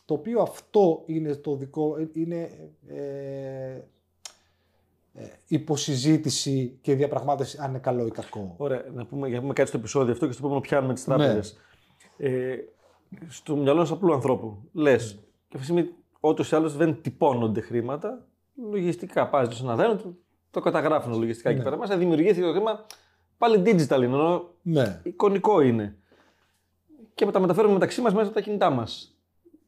Το 0.04 0.14
οποίο 0.14 0.40
αυτό 0.40 1.02
είναι 1.06 1.34
το 1.34 1.56
δικό, 1.56 1.96
είναι 2.12 2.50
ε, 2.86 2.94
ε, 2.94 3.84
υποσυζήτηση 5.50 6.78
και 6.80 6.94
διαπραγμάτευση 6.94 7.58
αν 7.60 7.70
είναι 7.70 7.78
καλό 7.78 8.06
ή 8.06 8.10
κακό. 8.10 8.54
Ωραία, 8.56 8.84
να 8.94 9.04
πούμε, 9.06 9.26
για 9.26 9.36
να 9.36 9.42
πούμε 9.42 9.52
κάτι 9.54 9.68
στο 9.68 9.78
επεισόδιο 9.78 10.12
αυτό 10.12 10.26
και 10.26 10.32
στο 10.32 10.40
επόμενο 10.42 10.60
πιάνουμε 10.60 10.94
τις 10.94 11.04
τράπεζες. 11.04 11.56
Ε, 12.16 12.56
στο 13.28 13.56
μυαλό 13.56 13.80
ενό 13.80 13.92
απλού 13.92 14.12
ανθρώπου 14.12 14.58
λες, 14.72 15.10
και 15.48 15.56
αυτή 15.56 15.58
τη 15.58 15.64
στιγμή 15.64 15.94
ούτω 16.20 16.42
ή 16.42 16.56
άλλως 16.56 16.76
δεν 16.76 17.02
τυπώνονται 17.02 17.60
χρήματα. 17.60 18.26
Λογιστικά 18.70 19.28
πας 19.28 19.56
σε 19.56 19.62
ένα 19.62 19.76
δένο, 19.76 19.96
το, 19.96 20.14
το 20.50 20.60
καταγράφουν 20.60 21.18
λογιστικά 21.18 21.50
εκεί 21.50 21.62
πέρα 21.62 21.76
μέσα. 21.78 21.96
Δημιουργήθηκε 21.96 22.46
το 22.46 22.52
χρήμα. 22.52 22.86
Πάλι 23.38 23.62
digital 23.64 23.96
είναι, 23.96 24.04
ενώ 24.04 24.48
Ναι. 24.62 25.00
εικονικό 25.02 25.60
είναι. 25.60 25.96
Και 27.14 27.26
τα 27.26 27.40
μεταφέρουμε 27.40 27.72
μεταξύ 27.72 28.00
μας 28.00 28.12
μέσα 28.12 28.26
από 28.26 28.34
τα 28.34 28.40
κινητά 28.40 28.70
μας. 28.70 29.14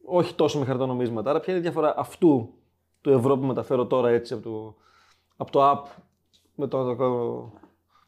Όχι 0.04 0.34
τόσο 0.34 0.58
με 0.58 0.64
χαρτονομίσματα. 0.64 1.30
Άρα, 1.30 1.40
ποια 1.40 1.52
είναι 1.52 1.62
η 1.62 1.64
διαφορά 1.64 1.94
αυτού 1.96 2.54
του 3.00 3.10
ευρώ 3.10 3.38
που 3.38 3.44
μεταφέρω 3.46 3.86
τώρα 3.86 4.08
έτσι 4.08 4.34
από 4.34 4.42
το, 4.42 4.74
από 5.42 5.50
το 5.50 5.70
app 5.70 5.84
με 6.54 6.66
το, 6.66 6.84
το, 6.84 7.04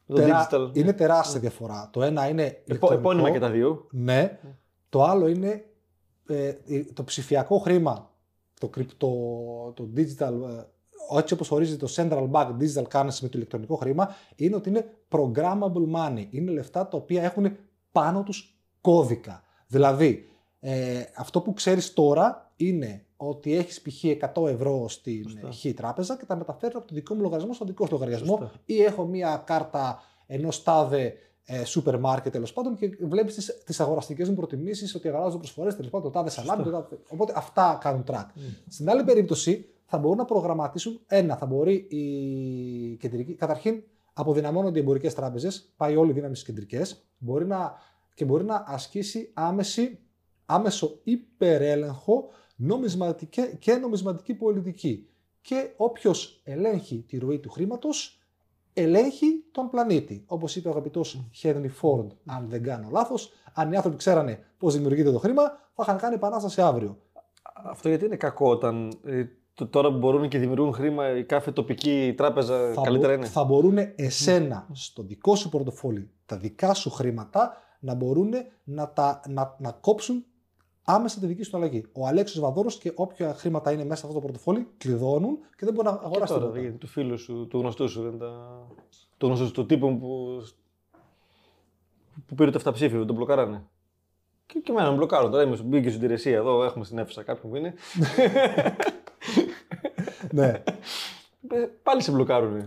με 0.07 0.15
το 0.15 0.15
Τερά- 0.15 0.49
digital. 0.51 0.71
Είναι 0.73 0.93
τεράστια 0.93 1.41
διαφορά. 1.41 1.89
Το 1.93 2.03
ένα 2.03 2.29
είναι. 2.29 2.43
Επό, 2.43 2.63
ηλεκτρονικό. 2.67 2.99
επώνυμα 2.99 3.31
και 3.31 3.39
τα 3.39 3.51
δύο. 3.51 3.87
Ναι. 3.91 4.39
Το 4.89 5.03
άλλο 5.03 5.27
είναι 5.29 5.65
ε, 6.27 6.53
το 6.95 7.05
ψηφιακό 7.05 7.59
χρήμα, 7.59 8.11
το, 8.61 8.69
κρυπτο, 8.69 9.09
το 9.75 9.89
digital, 9.97 10.33
ε, 10.51 11.19
έτσι 11.19 11.35
όπως 11.35 11.51
ορίζει 11.51 11.77
το 11.77 11.89
central 11.97 12.31
bank 12.31 12.49
digital 12.61 12.85
currency 12.93 13.19
με 13.21 13.29
το 13.29 13.33
ηλεκτρονικό 13.33 13.77
χρήμα, 13.77 14.15
είναι 14.37 14.57
ότι 14.57 14.69
είναι 14.69 14.87
programmable 15.09 15.93
money. 15.95 16.27
Είναι 16.31 16.51
λεφτά 16.51 16.89
τα 16.89 16.97
οποία 16.97 17.23
έχουν 17.23 17.57
πάνω 17.93 18.23
τους 18.23 18.59
κώδικα. 18.81 19.43
Δηλαδή, 19.67 20.29
ε, 20.61 21.03
αυτό 21.17 21.41
που 21.41 21.53
ξέρεις 21.53 21.93
τώρα 21.93 22.53
είναι 22.57 23.04
ότι 23.17 23.57
έχεις 23.57 23.83
π.χ. 23.83 24.05
100 24.35 24.49
ευρώ 24.49 24.89
στην 24.89 25.29
Σωστά. 25.29 25.51
χ 25.53 25.75
τράπεζα 25.75 26.17
και 26.17 26.25
τα 26.25 26.37
μεταφέρω 26.37 26.79
από 26.79 26.87
το 26.87 26.95
δικό 26.95 27.15
μου 27.15 27.21
λογαριασμό 27.21 27.55
στο 27.55 27.65
δικό 27.65 27.87
σου 27.87 27.93
λογαριασμό 27.93 28.37
Σωστά. 28.41 28.53
ή 28.65 28.83
έχω 28.83 29.05
μία 29.05 29.43
κάρτα 29.47 30.03
ενός 30.27 30.63
τάδε 30.63 31.15
ε, 31.45 31.65
σούπερ 31.65 31.99
μάρκετ 31.99 32.33
τέλος 32.33 32.53
πάντων 32.53 32.77
και 32.77 32.97
βλέπεις 33.01 33.63
τις 33.65 33.81
αγοραστικές 33.81 34.29
μου 34.29 34.35
προτιμήσεις 34.35 34.95
ότι 34.95 35.09
αγοράζω 35.09 35.37
προσφορές 35.39 35.77
τέλος 35.77 35.91
πάντων 35.91 36.13
το 36.13 36.19
τάδες 36.19 36.33
σαλάμι. 36.33 36.63
Το 36.63 36.71
τάδε... 36.71 36.99
Οπότε 37.09 37.33
αυτά 37.37 37.79
κάνουν 37.81 38.05
track. 38.07 38.27
Στην 38.69 38.91
άλλη 38.91 39.05
περίπτωση 39.05 39.69
θα 39.85 39.99
μπορούν 39.99 40.17
να 40.17 40.25
προγραμματίσουν 40.25 41.01
ένα, 41.07 41.37
θα 41.37 41.47
μπορεί 41.47 41.75
η 41.75 42.97
κεντρική. 42.97 43.35
Καταρχήν, 43.35 43.83
αποδυναμώνονται 44.13 44.79
οι 44.79 44.83
εμπορικές 44.83 45.15
τράπεζες, 45.15 45.73
πάει 45.77 45.97
όλη 45.97 46.11
η 46.11 46.13
δύναμη 46.13 46.35
στις 46.35 46.47
κεντρικές 46.47 47.05
μπορεί 47.19 47.47
να, 47.47 47.75
και 48.15 48.25
μπορεί 48.25 48.45
να 48.45 48.65
ασκήσει 48.67 49.31
άμεση, 49.35 49.99
άμεσο 50.47 51.01
υπερέλεγχο 51.03 52.29
νομισματική 52.57 53.57
και 53.59 53.75
νομισματική 53.75 54.35
πολιτική. 54.35 55.09
Και 55.41 55.71
όποιος 55.77 56.41
ελέγχει 56.45 57.05
τη 57.09 57.19
ροή 57.19 57.39
του 57.39 57.51
χρήματος, 57.51 58.19
ελέγχει 58.73 59.45
τον 59.53 59.71
πλανήτη. 59.71 60.25
Όπως 60.27 60.57
είπε 60.57 60.69
ο 60.69 60.71
αγαπητός 60.71 61.25
Χένρι 61.33 61.69
Φόρντ, 61.69 62.11
αν 62.27 62.47
δεν 62.49 62.63
κάνω 62.63 62.89
λάθος, 62.93 63.33
αν 63.55 63.73
οι 63.73 63.77
άνθρωποι 63.77 63.97
ξέρανε 63.97 64.39
πώς 64.59 64.75
δημιουργείται 64.75 65.13
το 65.13 65.19
χρήμα, 65.19 65.43
θα 65.75 65.83
είχαν 65.83 65.97
κάνει 65.97 66.15
επανάσταση 66.15 66.61
αύριο. 66.61 66.99
Αυτό 67.65 67.89
γιατί 67.89 68.05
είναι 68.05 68.17
κακό 68.17 68.51
όταν 68.51 68.93
ε, 69.05 69.25
το- 69.55 69.67
τώρα 69.67 69.91
που 69.93 69.99
μπορούν 69.99 70.29
και 70.29 70.39
δημιουργούν 70.39 70.73
χρήμα 70.73 71.17
η 71.17 71.25
κάθε 71.25 71.53
τοπική 71.53 72.15
τράπεζα 72.17 72.73
θα, 72.73 72.83
καλύτερα 72.83 73.13
μπο- 73.13 73.19
είναι. 73.19 73.27
θα 73.29 73.45
μπορούν 73.45 73.77
εσένα, 73.97 74.67
στο 74.73 75.03
δικό 75.03 75.35
σου 75.37 75.49
πορτοφόλι, 75.49 76.11
τα 76.27 76.37
δικά 76.37 76.75
σου 76.75 76.91
χρήματα 76.91 77.57
να 77.81 77.95
μπορούν 77.95 78.33
να, 78.65 78.93
τα, 78.93 79.21
να, 79.29 79.57
να 79.59 79.71
κόψουν 79.73 80.25
άμεσα 80.85 81.21
τη 81.21 81.27
δική 81.27 81.43
σου 81.43 81.57
αλλαγή. 81.57 81.85
Ο 81.93 82.07
Αλέξης 82.07 82.41
Βαδόρος 82.41 82.79
και 82.79 82.93
όποια 82.95 83.35
χρήματα 83.35 83.73
είναι 83.73 83.85
μέσα 83.85 83.97
σε 84.01 84.07
αυτό 84.07 84.19
το 84.19 84.27
πορτοφόλι 84.27 84.69
κλειδώνουν 84.77 85.39
και 85.57 85.65
δεν 85.65 85.75
μπορεί 85.75 85.87
να 85.87 85.93
Και 85.93 86.01
αγοράσει 86.05 86.33
τώρα, 86.33 86.45
τίποτα. 86.45 86.61
δηλαδή, 86.61 86.79
του 86.79 86.87
φίλου 86.87 87.19
σου, 87.19 87.47
του 87.51 87.59
γνωστού 87.59 87.89
σου, 87.89 88.03
δεν 88.03 88.19
τα... 88.19 88.61
του 89.19 89.27
γνωστού 89.27 89.45
σου, 89.47 89.53
του 89.53 89.67
τύπου 89.67 89.99
που, 89.99 90.43
που 92.27 92.35
πήρε 92.35 92.51
το 92.51 92.57
εφταψήφιο, 92.57 93.05
τον 93.05 93.17
μπλοκαράνε. 93.17 93.65
Και, 94.47 94.59
και 94.59 94.73
εμένα 94.73 94.91
με 94.91 94.97
μπλοκάρουν. 94.97 95.31
Τώρα 95.31 95.43
είμαι, 95.43 95.57
μπήκε 95.65 95.89
στην 95.89 96.01
υπηρεσία 96.03 96.37
εδώ, 96.37 96.65
έχουμε 96.65 96.85
στην 96.85 96.99
αίθουσα 96.99 97.23
κάποιον 97.23 97.51
που 97.53 97.57
είναι. 97.59 97.75
ναι. 100.31 100.63
Ε, 101.55 101.67
Πάλι 101.83 102.03
σε 102.03 102.13
μπλοκάρουν. 102.13 102.63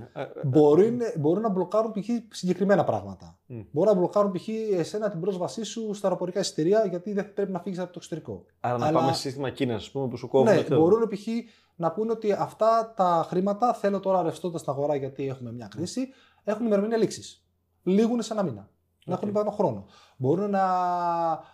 Μπορούν, 0.45 0.97
μπορούν 1.17 1.41
να 1.41 1.49
μπλοκάρουν 1.49 1.91
π.χ. 1.91 2.09
συγκεκριμένα 2.31 2.83
πράγματα. 2.83 3.39
Μμ. 3.45 3.59
Μπορούν 3.71 3.93
να 3.93 3.97
μπλοκάρουν 3.99 4.31
π.χ. 4.31 4.47
εσένα 4.77 5.09
την 5.09 5.19
πρόσβασή 5.19 5.63
σου 5.63 5.93
στα 5.93 6.07
αεροπορικά 6.07 6.39
εισιτήρια 6.39 6.85
γιατί 6.85 7.13
δεν 7.13 7.33
πρέπει 7.33 7.51
να 7.51 7.59
φύγεις 7.59 7.79
από 7.79 7.87
το 7.87 7.93
εξωτερικό. 7.97 8.45
Άρα 8.59 8.77
να 8.77 8.85
Αλλά- 8.87 8.99
πάμε 8.99 9.13
σε 9.13 9.19
σύστημα 9.19 9.49
Κίνας, 9.49 9.81
ας 9.81 9.91
πούμε, 9.91 10.07
που 10.07 10.17
σου 10.17 10.27
κόβουν. 10.27 10.53
Ναι, 10.53 10.59
αυτό. 10.59 10.79
μπορούν 10.79 11.07
π.χ. 11.09 11.27
να 11.75 11.91
πούνε 11.91 12.11
ότι 12.11 12.31
αυτά 12.31 12.93
τα 12.95 13.25
χρήματα 13.27 13.73
θέλω 13.73 13.99
τώρα 13.99 14.21
ρευστότητα 14.21 14.59
στην 14.59 14.71
αγορά 14.71 14.95
γιατί 14.95 15.27
έχουμε 15.27 15.51
μια 15.51 15.67
κρίση, 15.75 16.07
έχουν 16.43 16.65
ημερομηνία 16.65 16.97
λήξης. 16.97 17.45
Λήγουν 17.83 18.21
σε 18.21 18.33
ένα 18.33 18.43
μήνα. 18.43 18.69
Να 19.05 19.13
έχουν 19.13 19.31
πάνω 19.31 19.51
χρόνο. 19.51 19.85
Μπορούν 20.17 20.49
να 20.49 20.63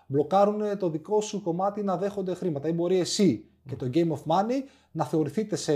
μπλοκάρουν 0.07 0.77
το 0.77 0.89
δικό 0.89 1.21
σου 1.21 1.41
κομμάτι 1.41 1.83
να 1.83 1.97
δέχονται 1.97 2.33
χρήματα. 2.33 2.67
Ή 2.67 2.71
μπορεί 2.73 2.99
εσύ 2.99 3.47
και 3.69 3.75
το 3.75 3.89
Game 3.93 4.07
of 4.11 4.21
Money 4.35 4.61
να 4.91 5.05
θεωρηθείτε 5.05 5.55
σε 5.55 5.73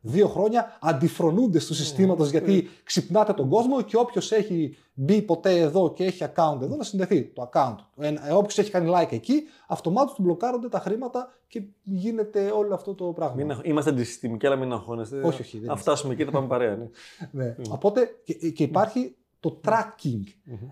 δύο 0.00 0.28
χρόνια 0.28 0.78
αντιφρονούνται 0.80 1.58
του 1.58 1.74
συστήματος 1.74 2.30
γιατί 2.30 2.68
ξυπνάτε 2.84 3.32
τον 3.32 3.48
κόσμο 3.48 3.82
και 3.82 3.96
όποιος 3.96 4.32
έχει 4.32 4.76
μπει 4.94 5.22
ποτέ 5.22 5.56
εδώ 5.58 5.92
και 5.92 6.04
έχει 6.04 6.24
account 6.34 6.58
εδώ 6.62 6.76
να 6.76 6.82
συνδεθεί 6.84 7.22
το 7.24 7.50
account. 7.52 7.74
Όποιος 8.32 8.58
έχει 8.58 8.70
κάνει 8.70 8.90
like 8.94 9.12
εκεί, 9.12 9.42
αυτομάτως 9.68 10.14
του 10.14 10.22
μπλοκάρονται 10.22 10.68
τα 10.68 10.78
χρήματα 10.78 11.32
και 11.48 11.62
γίνεται 11.82 12.50
όλο 12.50 12.74
αυτό 12.74 12.94
το 12.94 13.04
πράγμα. 13.04 13.34
Μην, 13.36 13.50
αγχ- 13.50 13.66
είμαστε 13.66 13.90
αντισυστημικοί, 13.90 14.46
αλλά 14.46 14.56
μην 14.56 14.72
αγχώνεστε. 14.72 15.16
Όχι, 15.22 15.40
όχι, 15.40 15.50
δεν 15.58 15.60
Να 15.60 15.64
είμαστε. 15.72 15.90
φτάσουμε 15.90 16.12
εκεί, 16.12 16.24
θα 16.24 16.30
πάμε 16.30 16.46
παρέα. 16.46 16.76
Ναι. 16.76 16.88
Ναι. 17.44 17.54
Οπότε 17.70 18.08
και, 18.24 18.32
και 18.50 18.62
υπάρχει 18.62 19.14
το 19.40 19.60
tracking. 19.64 20.20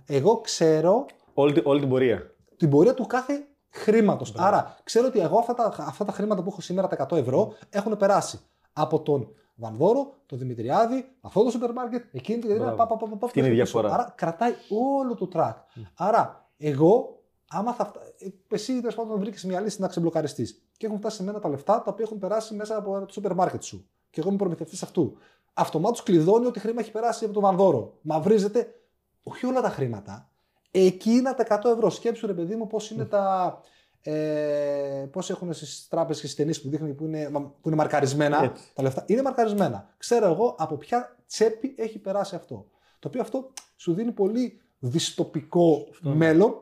Εγώ 0.06 0.40
ξέρω 0.40 1.06
όλη, 1.34 1.52
τη- 1.52 1.60
όλη 1.64 1.80
την 1.80 1.88
πορεία. 1.88 2.34
την 2.56 2.70
πορεία 2.70 2.94
του 2.94 3.06
κάθε 3.06 3.46
χρήματος. 3.72 4.34
Άρα 4.36 4.76
ξέρω 4.84 5.06
ότι 5.06 5.20
εγώ 5.20 5.38
αυτά 5.38 5.54
τα, 5.54 5.74
αυτά 5.78 6.04
τα 6.04 6.12
χρήματα 6.12 6.42
που 6.42 6.48
έχω 6.50 6.60
σήμερα, 6.60 6.88
τα 6.88 7.06
100 7.08 7.16
ευρώ, 7.16 7.54
έχουν 7.70 7.96
περάσει 7.96 8.40
από 8.72 9.00
τον 9.00 9.28
Βανδόρο, 9.54 10.14
τον 10.26 10.38
Δημητριάδη, 10.38 11.08
αυτό 11.20 11.42
το 11.44 11.50
σούπερ 11.50 11.72
μάρκετ, 11.72 12.04
εκείνη 12.14 12.38
την 12.38 12.50
εταιρεία. 12.50 12.72
Μπράβο. 12.74 12.96
πα, 12.96 12.96
πα, 12.96 13.08
πα, 13.08 13.16
πα, 13.16 13.26
Αυτή 13.26 13.38
είναι 13.38 13.48
η 13.48 13.50
πίσω. 13.50 13.62
διαφορά. 13.64 13.94
Άρα 13.94 14.12
κρατάει 14.16 14.52
όλο 14.98 15.14
το 15.14 15.28
track. 15.34 15.54
Άρα 15.94 16.48
εγώ, 16.56 17.22
άμα 17.50 17.72
θα. 17.72 17.84
φτα- 17.84 18.00
ε, 18.18 18.54
Εσύ 18.54 18.80
τέλος 18.80 18.94
πάντων 18.94 19.18
βρήκες 19.18 19.44
μια 19.44 19.60
λύση 19.60 19.80
να 19.80 19.88
ξεμπλοκαριστείς 19.88 20.62
και 20.76 20.86
έχουν 20.86 20.98
φτάσει 20.98 21.16
σε 21.16 21.22
μένα 21.22 21.38
τα 21.40 21.48
λεφτά 21.48 21.82
τα 21.82 21.90
οποία 21.90 22.04
έχουν 22.04 22.18
περάσει 22.18 22.54
μέσα 22.54 22.76
από 22.76 23.04
το 23.06 23.12
σούπερ 23.12 23.34
μάρκετ 23.34 23.62
σου. 23.62 23.86
Και 24.10 24.20
εγώ 24.20 24.28
είμαι 24.28 24.38
προμηθευτής 24.38 24.82
αυτού. 24.82 25.16
Αυτομάτως 25.52 26.02
κλειδώνει 26.02 26.46
ότι 26.46 26.60
χρήμα 26.60 26.80
έχει 26.80 26.90
περάσει 26.90 27.24
από 27.24 27.32
τον 27.34 27.42
Βανδόρο. 27.42 27.98
Μαυρίζεται 28.00 28.74
όχι 29.22 29.46
όλα 29.46 29.60
τα 29.60 29.68
χρήματα, 29.68 30.30
εκείνα 30.72 31.34
τα 31.34 31.60
100 31.64 31.70
ευρώ. 31.70 31.90
Σκέψου 31.90 32.26
ρε 32.26 32.34
παιδί 32.34 32.56
μου 32.56 32.66
πώς 32.66 32.90
είναι 32.90 33.04
τα, 33.04 33.58
Ε, 34.04 35.08
Πώς 35.12 35.30
έχουν 35.30 35.52
στις 35.52 35.86
τράπεζες 35.88 36.20
και 36.20 36.26
στις 36.26 36.38
ταινίες 36.38 36.62
που 36.62 36.68
δείχνουν 36.68 36.94
που 36.94 37.04
είναι, 37.04 37.30
που 37.32 37.68
είναι 37.68 37.76
μαρκαρισμένα 37.76 38.42
Έτσι. 38.42 38.64
τα 38.74 38.82
λεφτά. 38.82 39.04
Είναι 39.06 39.22
μαρκαρισμένα. 39.22 39.94
Ξέρω 39.96 40.26
εγώ 40.26 40.54
από 40.58 40.76
ποια 40.76 41.16
τσέπη 41.26 41.74
έχει 41.78 41.98
περάσει 41.98 42.34
αυτό. 42.34 42.66
Το 42.98 43.08
οποίο 43.08 43.20
αυτό 43.20 43.52
σου 43.76 43.94
δίνει 43.94 44.12
πολύ 44.12 44.60
δυστοπικό 44.78 45.86
μέλλον. 46.00 46.54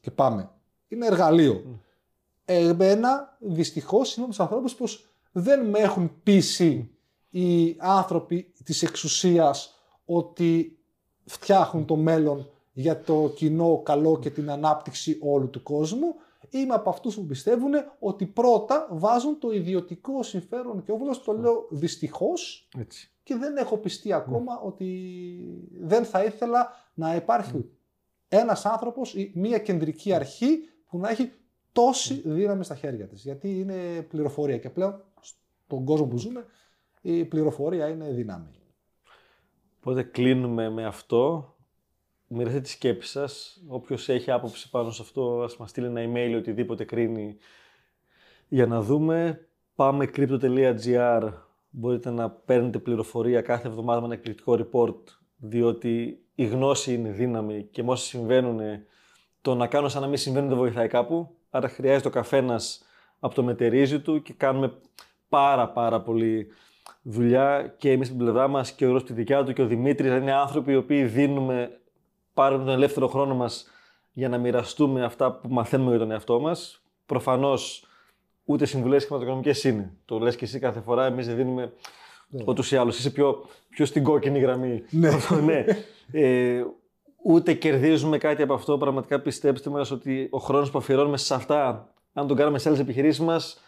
Και 0.00 0.10
πάμε. 0.10 0.50
Είναι 0.88 1.06
εργαλείο. 1.06 1.80
Εμένα, 2.44 3.36
δυστυχώς, 3.40 4.14
είμαι 4.16 4.24
από 4.24 4.34
τους 4.34 4.40
ανθρώπους 4.40 4.74
που 4.74 4.86
δεν 5.32 5.66
με 5.66 5.78
έχουν 5.78 6.20
πείσει 6.22 6.90
οι 7.30 7.76
άνθρωποι 7.78 8.52
της 8.64 8.82
εξουσίας 8.82 9.74
ότι 10.04 10.78
φτιάχνουν 11.24 11.84
το 11.86 11.96
μέλλον 11.96 12.50
για 12.74 13.00
το 13.00 13.32
κοινό 13.34 13.80
καλό 13.84 14.18
και 14.18 14.30
την 14.30 14.50
ανάπτυξη 14.50 15.18
όλου 15.20 15.50
του 15.50 15.62
κόσμου. 15.62 16.14
Είμαι 16.50 16.74
από 16.74 16.90
αυτούς 16.90 17.14
που 17.14 17.26
πιστεύουν 17.26 17.72
ότι 17.98 18.26
πρώτα 18.26 18.88
βάζουν 18.90 19.38
το 19.38 19.50
ιδιωτικό 19.50 20.22
συμφέρον 20.22 20.82
και 20.82 20.92
όβουλος, 20.92 21.24
το 21.24 21.32
λέω 21.32 21.66
δυστυχώς 21.70 22.68
Έτσι. 22.78 23.10
και 23.22 23.36
δεν 23.36 23.56
έχω 23.56 23.76
πιστεί 23.76 24.12
ακόμα 24.12 24.60
ότι 24.60 24.88
δεν 25.80 26.04
θα 26.04 26.24
ήθελα 26.24 26.68
να 26.94 27.14
υπάρχει 27.14 27.70
ένας 28.28 28.66
άνθρωπος 28.66 29.14
ή 29.14 29.32
μία 29.34 29.58
κεντρική 29.58 30.12
αρχή 30.12 30.58
που 30.86 30.98
να 30.98 31.08
έχει 31.08 31.32
τόση 31.72 32.22
δύναμη 32.24 32.64
στα 32.64 32.74
χέρια 32.74 33.06
της. 33.06 33.22
Γιατί 33.22 33.60
είναι 33.60 34.02
πληροφορία 34.08 34.58
και 34.58 34.70
πλέον 34.70 35.04
στον 35.20 35.84
κόσμο 35.84 36.06
που 36.06 36.18
ζούμε 36.18 36.44
η 37.00 37.24
πληροφορία 37.24 37.88
είναι 37.88 38.10
δύναμη. 38.10 38.48
Οπότε 39.78 40.02
κλείνουμε 40.02 40.70
με 40.70 40.86
αυτό. 40.86 41.53
Μοιραστείτε 42.36 42.62
τη 42.62 42.68
σκέψη 42.68 43.10
σας. 43.10 43.62
Όποιος 43.66 44.08
έχει 44.08 44.30
άποψη 44.30 44.70
πάνω 44.70 44.90
σε 44.90 45.02
αυτό, 45.02 45.42
ας 45.42 45.56
μας 45.56 45.70
στείλει 45.70 45.86
ένα 45.86 46.00
email 46.04 46.30
ή 46.30 46.34
οτιδήποτε 46.34 46.84
κρίνει 46.84 47.36
για 48.48 48.66
να 48.66 48.82
δούμε. 48.82 49.46
Πάμε 49.74 50.10
crypto.gr. 50.16 51.32
Μπορείτε 51.70 52.10
να 52.10 52.30
παίρνετε 52.30 52.78
πληροφορία 52.78 53.40
κάθε 53.40 53.68
εβδομάδα 53.68 54.00
με 54.00 54.06
ένα 54.06 54.14
εκπληκτικό 54.14 54.58
report, 54.58 55.02
διότι 55.36 56.22
η 56.34 56.44
γνώση 56.44 56.94
είναι 56.94 57.10
δύναμη 57.10 57.68
και 57.70 57.82
με 57.82 57.90
όσα 57.90 58.04
συμβαίνουν, 58.04 58.60
το 59.40 59.54
να 59.54 59.66
κάνω 59.66 59.88
σαν 59.88 60.02
να 60.02 60.08
μην 60.08 60.18
συμβαίνουν 60.18 60.48
δεν 60.48 60.58
βοηθάει 60.58 60.88
κάπου. 60.88 61.36
Άρα 61.50 61.68
χρειάζεται 61.68 62.08
ο 62.08 62.10
καθένας 62.10 62.84
από 63.18 63.34
το 63.34 63.42
μετερίζει 63.42 64.00
του 64.00 64.22
και 64.22 64.32
κάνουμε 64.32 64.72
πάρα 65.28 65.68
πάρα 65.68 66.00
πολύ 66.00 66.46
δουλειά 67.02 67.74
και 67.78 67.90
εμείς 67.90 68.06
στην 68.06 68.18
πλευρά 68.18 68.48
μας 68.48 68.72
και 68.72 68.86
ο 68.86 68.92
Ρος 68.92 69.04
τη 69.04 69.12
δικιά 69.12 69.44
του 69.44 69.52
και 69.52 69.62
ο 69.62 69.66
Δημήτρης 69.66 70.06
δηλαδή 70.06 70.22
είναι 70.22 70.34
άνθρωποι 70.34 70.72
οι 70.72 70.76
οποίοι 70.76 71.04
δίνουμε 71.04 71.78
πάρα 72.34 72.56
τον 72.56 72.68
ελεύθερο 72.68 73.08
χρόνο 73.08 73.34
μας 73.34 73.66
για 74.12 74.28
να 74.28 74.38
μοιραστούμε 74.38 75.04
αυτά 75.04 75.32
που 75.32 75.48
μαθαίνουμε 75.48 75.90
για 75.90 75.98
τον 75.98 76.10
εαυτό 76.10 76.40
μας. 76.40 76.82
Προφανώς 77.06 77.86
ούτε 78.44 78.64
συμβουλές 78.64 79.04
χρηματοοικονομικές 79.04 79.64
είναι. 79.64 79.92
Το 80.04 80.18
λες 80.18 80.36
και 80.36 80.44
εσύ 80.44 80.58
κάθε 80.58 80.80
φορά, 80.80 81.04
εμείς 81.06 81.26
δεν 81.26 81.36
δίνουμε 81.36 81.72
Ναι. 82.28 82.42
ούτως 82.46 82.72
ή 82.72 82.76
άλλως. 82.76 82.98
Είσαι 82.98 83.10
πιο, 83.10 83.44
πιο 83.68 83.84
στην 83.86 84.02
κόκκινη 84.02 84.38
γραμμή. 84.38 84.82
Ναι. 84.90 85.10
ναι. 85.44 85.64
Ε, 86.12 86.64
ούτε 87.22 87.52
κερδίζουμε 87.52 88.18
κάτι 88.18 88.42
από 88.42 88.54
αυτό. 88.54 88.78
Πραγματικά 88.78 89.20
πιστέψτε 89.20 89.70
μας 89.70 89.90
ότι 89.90 90.28
ο 90.30 90.38
χρόνος 90.38 90.70
που 90.70 90.78
αφιερώνουμε 90.78 91.16
σε 91.16 91.34
αυτά, 91.34 91.88
αν 92.12 92.26
τον 92.26 92.36
κάναμε 92.36 92.58
σε 92.58 92.68
άλλες 92.68 92.80
επιχειρήσεις 92.80 93.20
μας, 93.24 93.60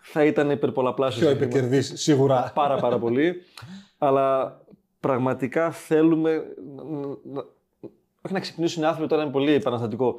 θα 0.00 0.24
ήταν 0.24 0.50
υπερπολαπλάσιος. 0.50 1.20
Πιο 1.20 1.28
το 1.30 1.36
χρήμα. 1.36 1.50
επικερδής, 1.52 1.92
σίγουρα. 2.02 2.52
Πάρα 2.54 2.76
πάρα 2.76 2.98
πολύ. 2.98 3.42
Αλλά 3.98 4.60
πραγματικά 5.00 5.70
θέλουμε 5.70 6.42
να- 6.76 6.82
να- 7.32 7.44
όχι 8.22 8.34
να 8.34 8.40
ξυπνήσουν 8.40 8.82
οι 8.82 8.86
άνθρωποι, 8.86 9.08
τώρα 9.08 9.22
είναι 9.22 9.32
πολύ 9.32 9.52
επαναστατικό. 9.52 10.14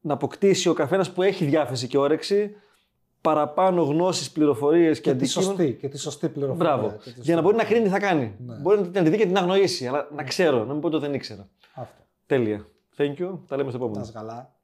Να 0.00 0.14
αποκτήσει 0.14 0.68
ο 0.68 0.72
καθένας 0.72 1.10
που 1.10 1.22
έχει 1.22 1.44
διάθεση 1.44 1.86
και 1.86 1.98
όρεξη 1.98 2.54
παραπάνω 3.20 3.82
γνώσεις, 3.82 4.30
πληροφορίες 4.30 5.00
και, 5.00 5.10
Και 5.10 5.16
τη 5.16 5.24
αντικείμενα. 5.24 5.50
σωστή, 5.56 5.76
και 5.80 5.88
τη 5.88 5.98
σωστή 5.98 6.28
πληροφορία. 6.28 6.76
Μπράβο. 6.76 6.96
Και 7.04 7.10
τη 7.10 7.20
Για 7.20 7.34
να 7.34 7.40
μπορεί 7.42 7.56
να 7.56 7.64
κρίνει 7.64 7.84
τι 7.84 7.90
θα 7.90 7.98
κάνει. 7.98 8.34
Ναι. 8.38 8.54
Μπορεί 8.54 8.90
να 8.92 9.02
τη 9.02 9.08
δει 9.10 9.16
και 9.16 9.26
την 9.26 9.36
αγνοήσει, 9.36 9.86
αλλά 9.86 10.08
να 10.14 10.22
ξέρω, 10.22 10.64
να 10.64 10.72
μην 10.72 10.80
πω 10.80 10.86
ότι 10.86 10.98
δεν 10.98 11.14
ήξερα. 11.14 11.48
Αυτό. 11.74 12.02
Τέλεια. 12.26 12.66
Thank 12.96 13.14
you. 13.18 13.38
Τα 13.46 13.56
λέμε 13.56 13.68
στο 13.70 13.78
επόμενο. 13.78 13.96
Να 13.96 14.02
είσαι 14.02 14.12
καλά. 14.12 14.54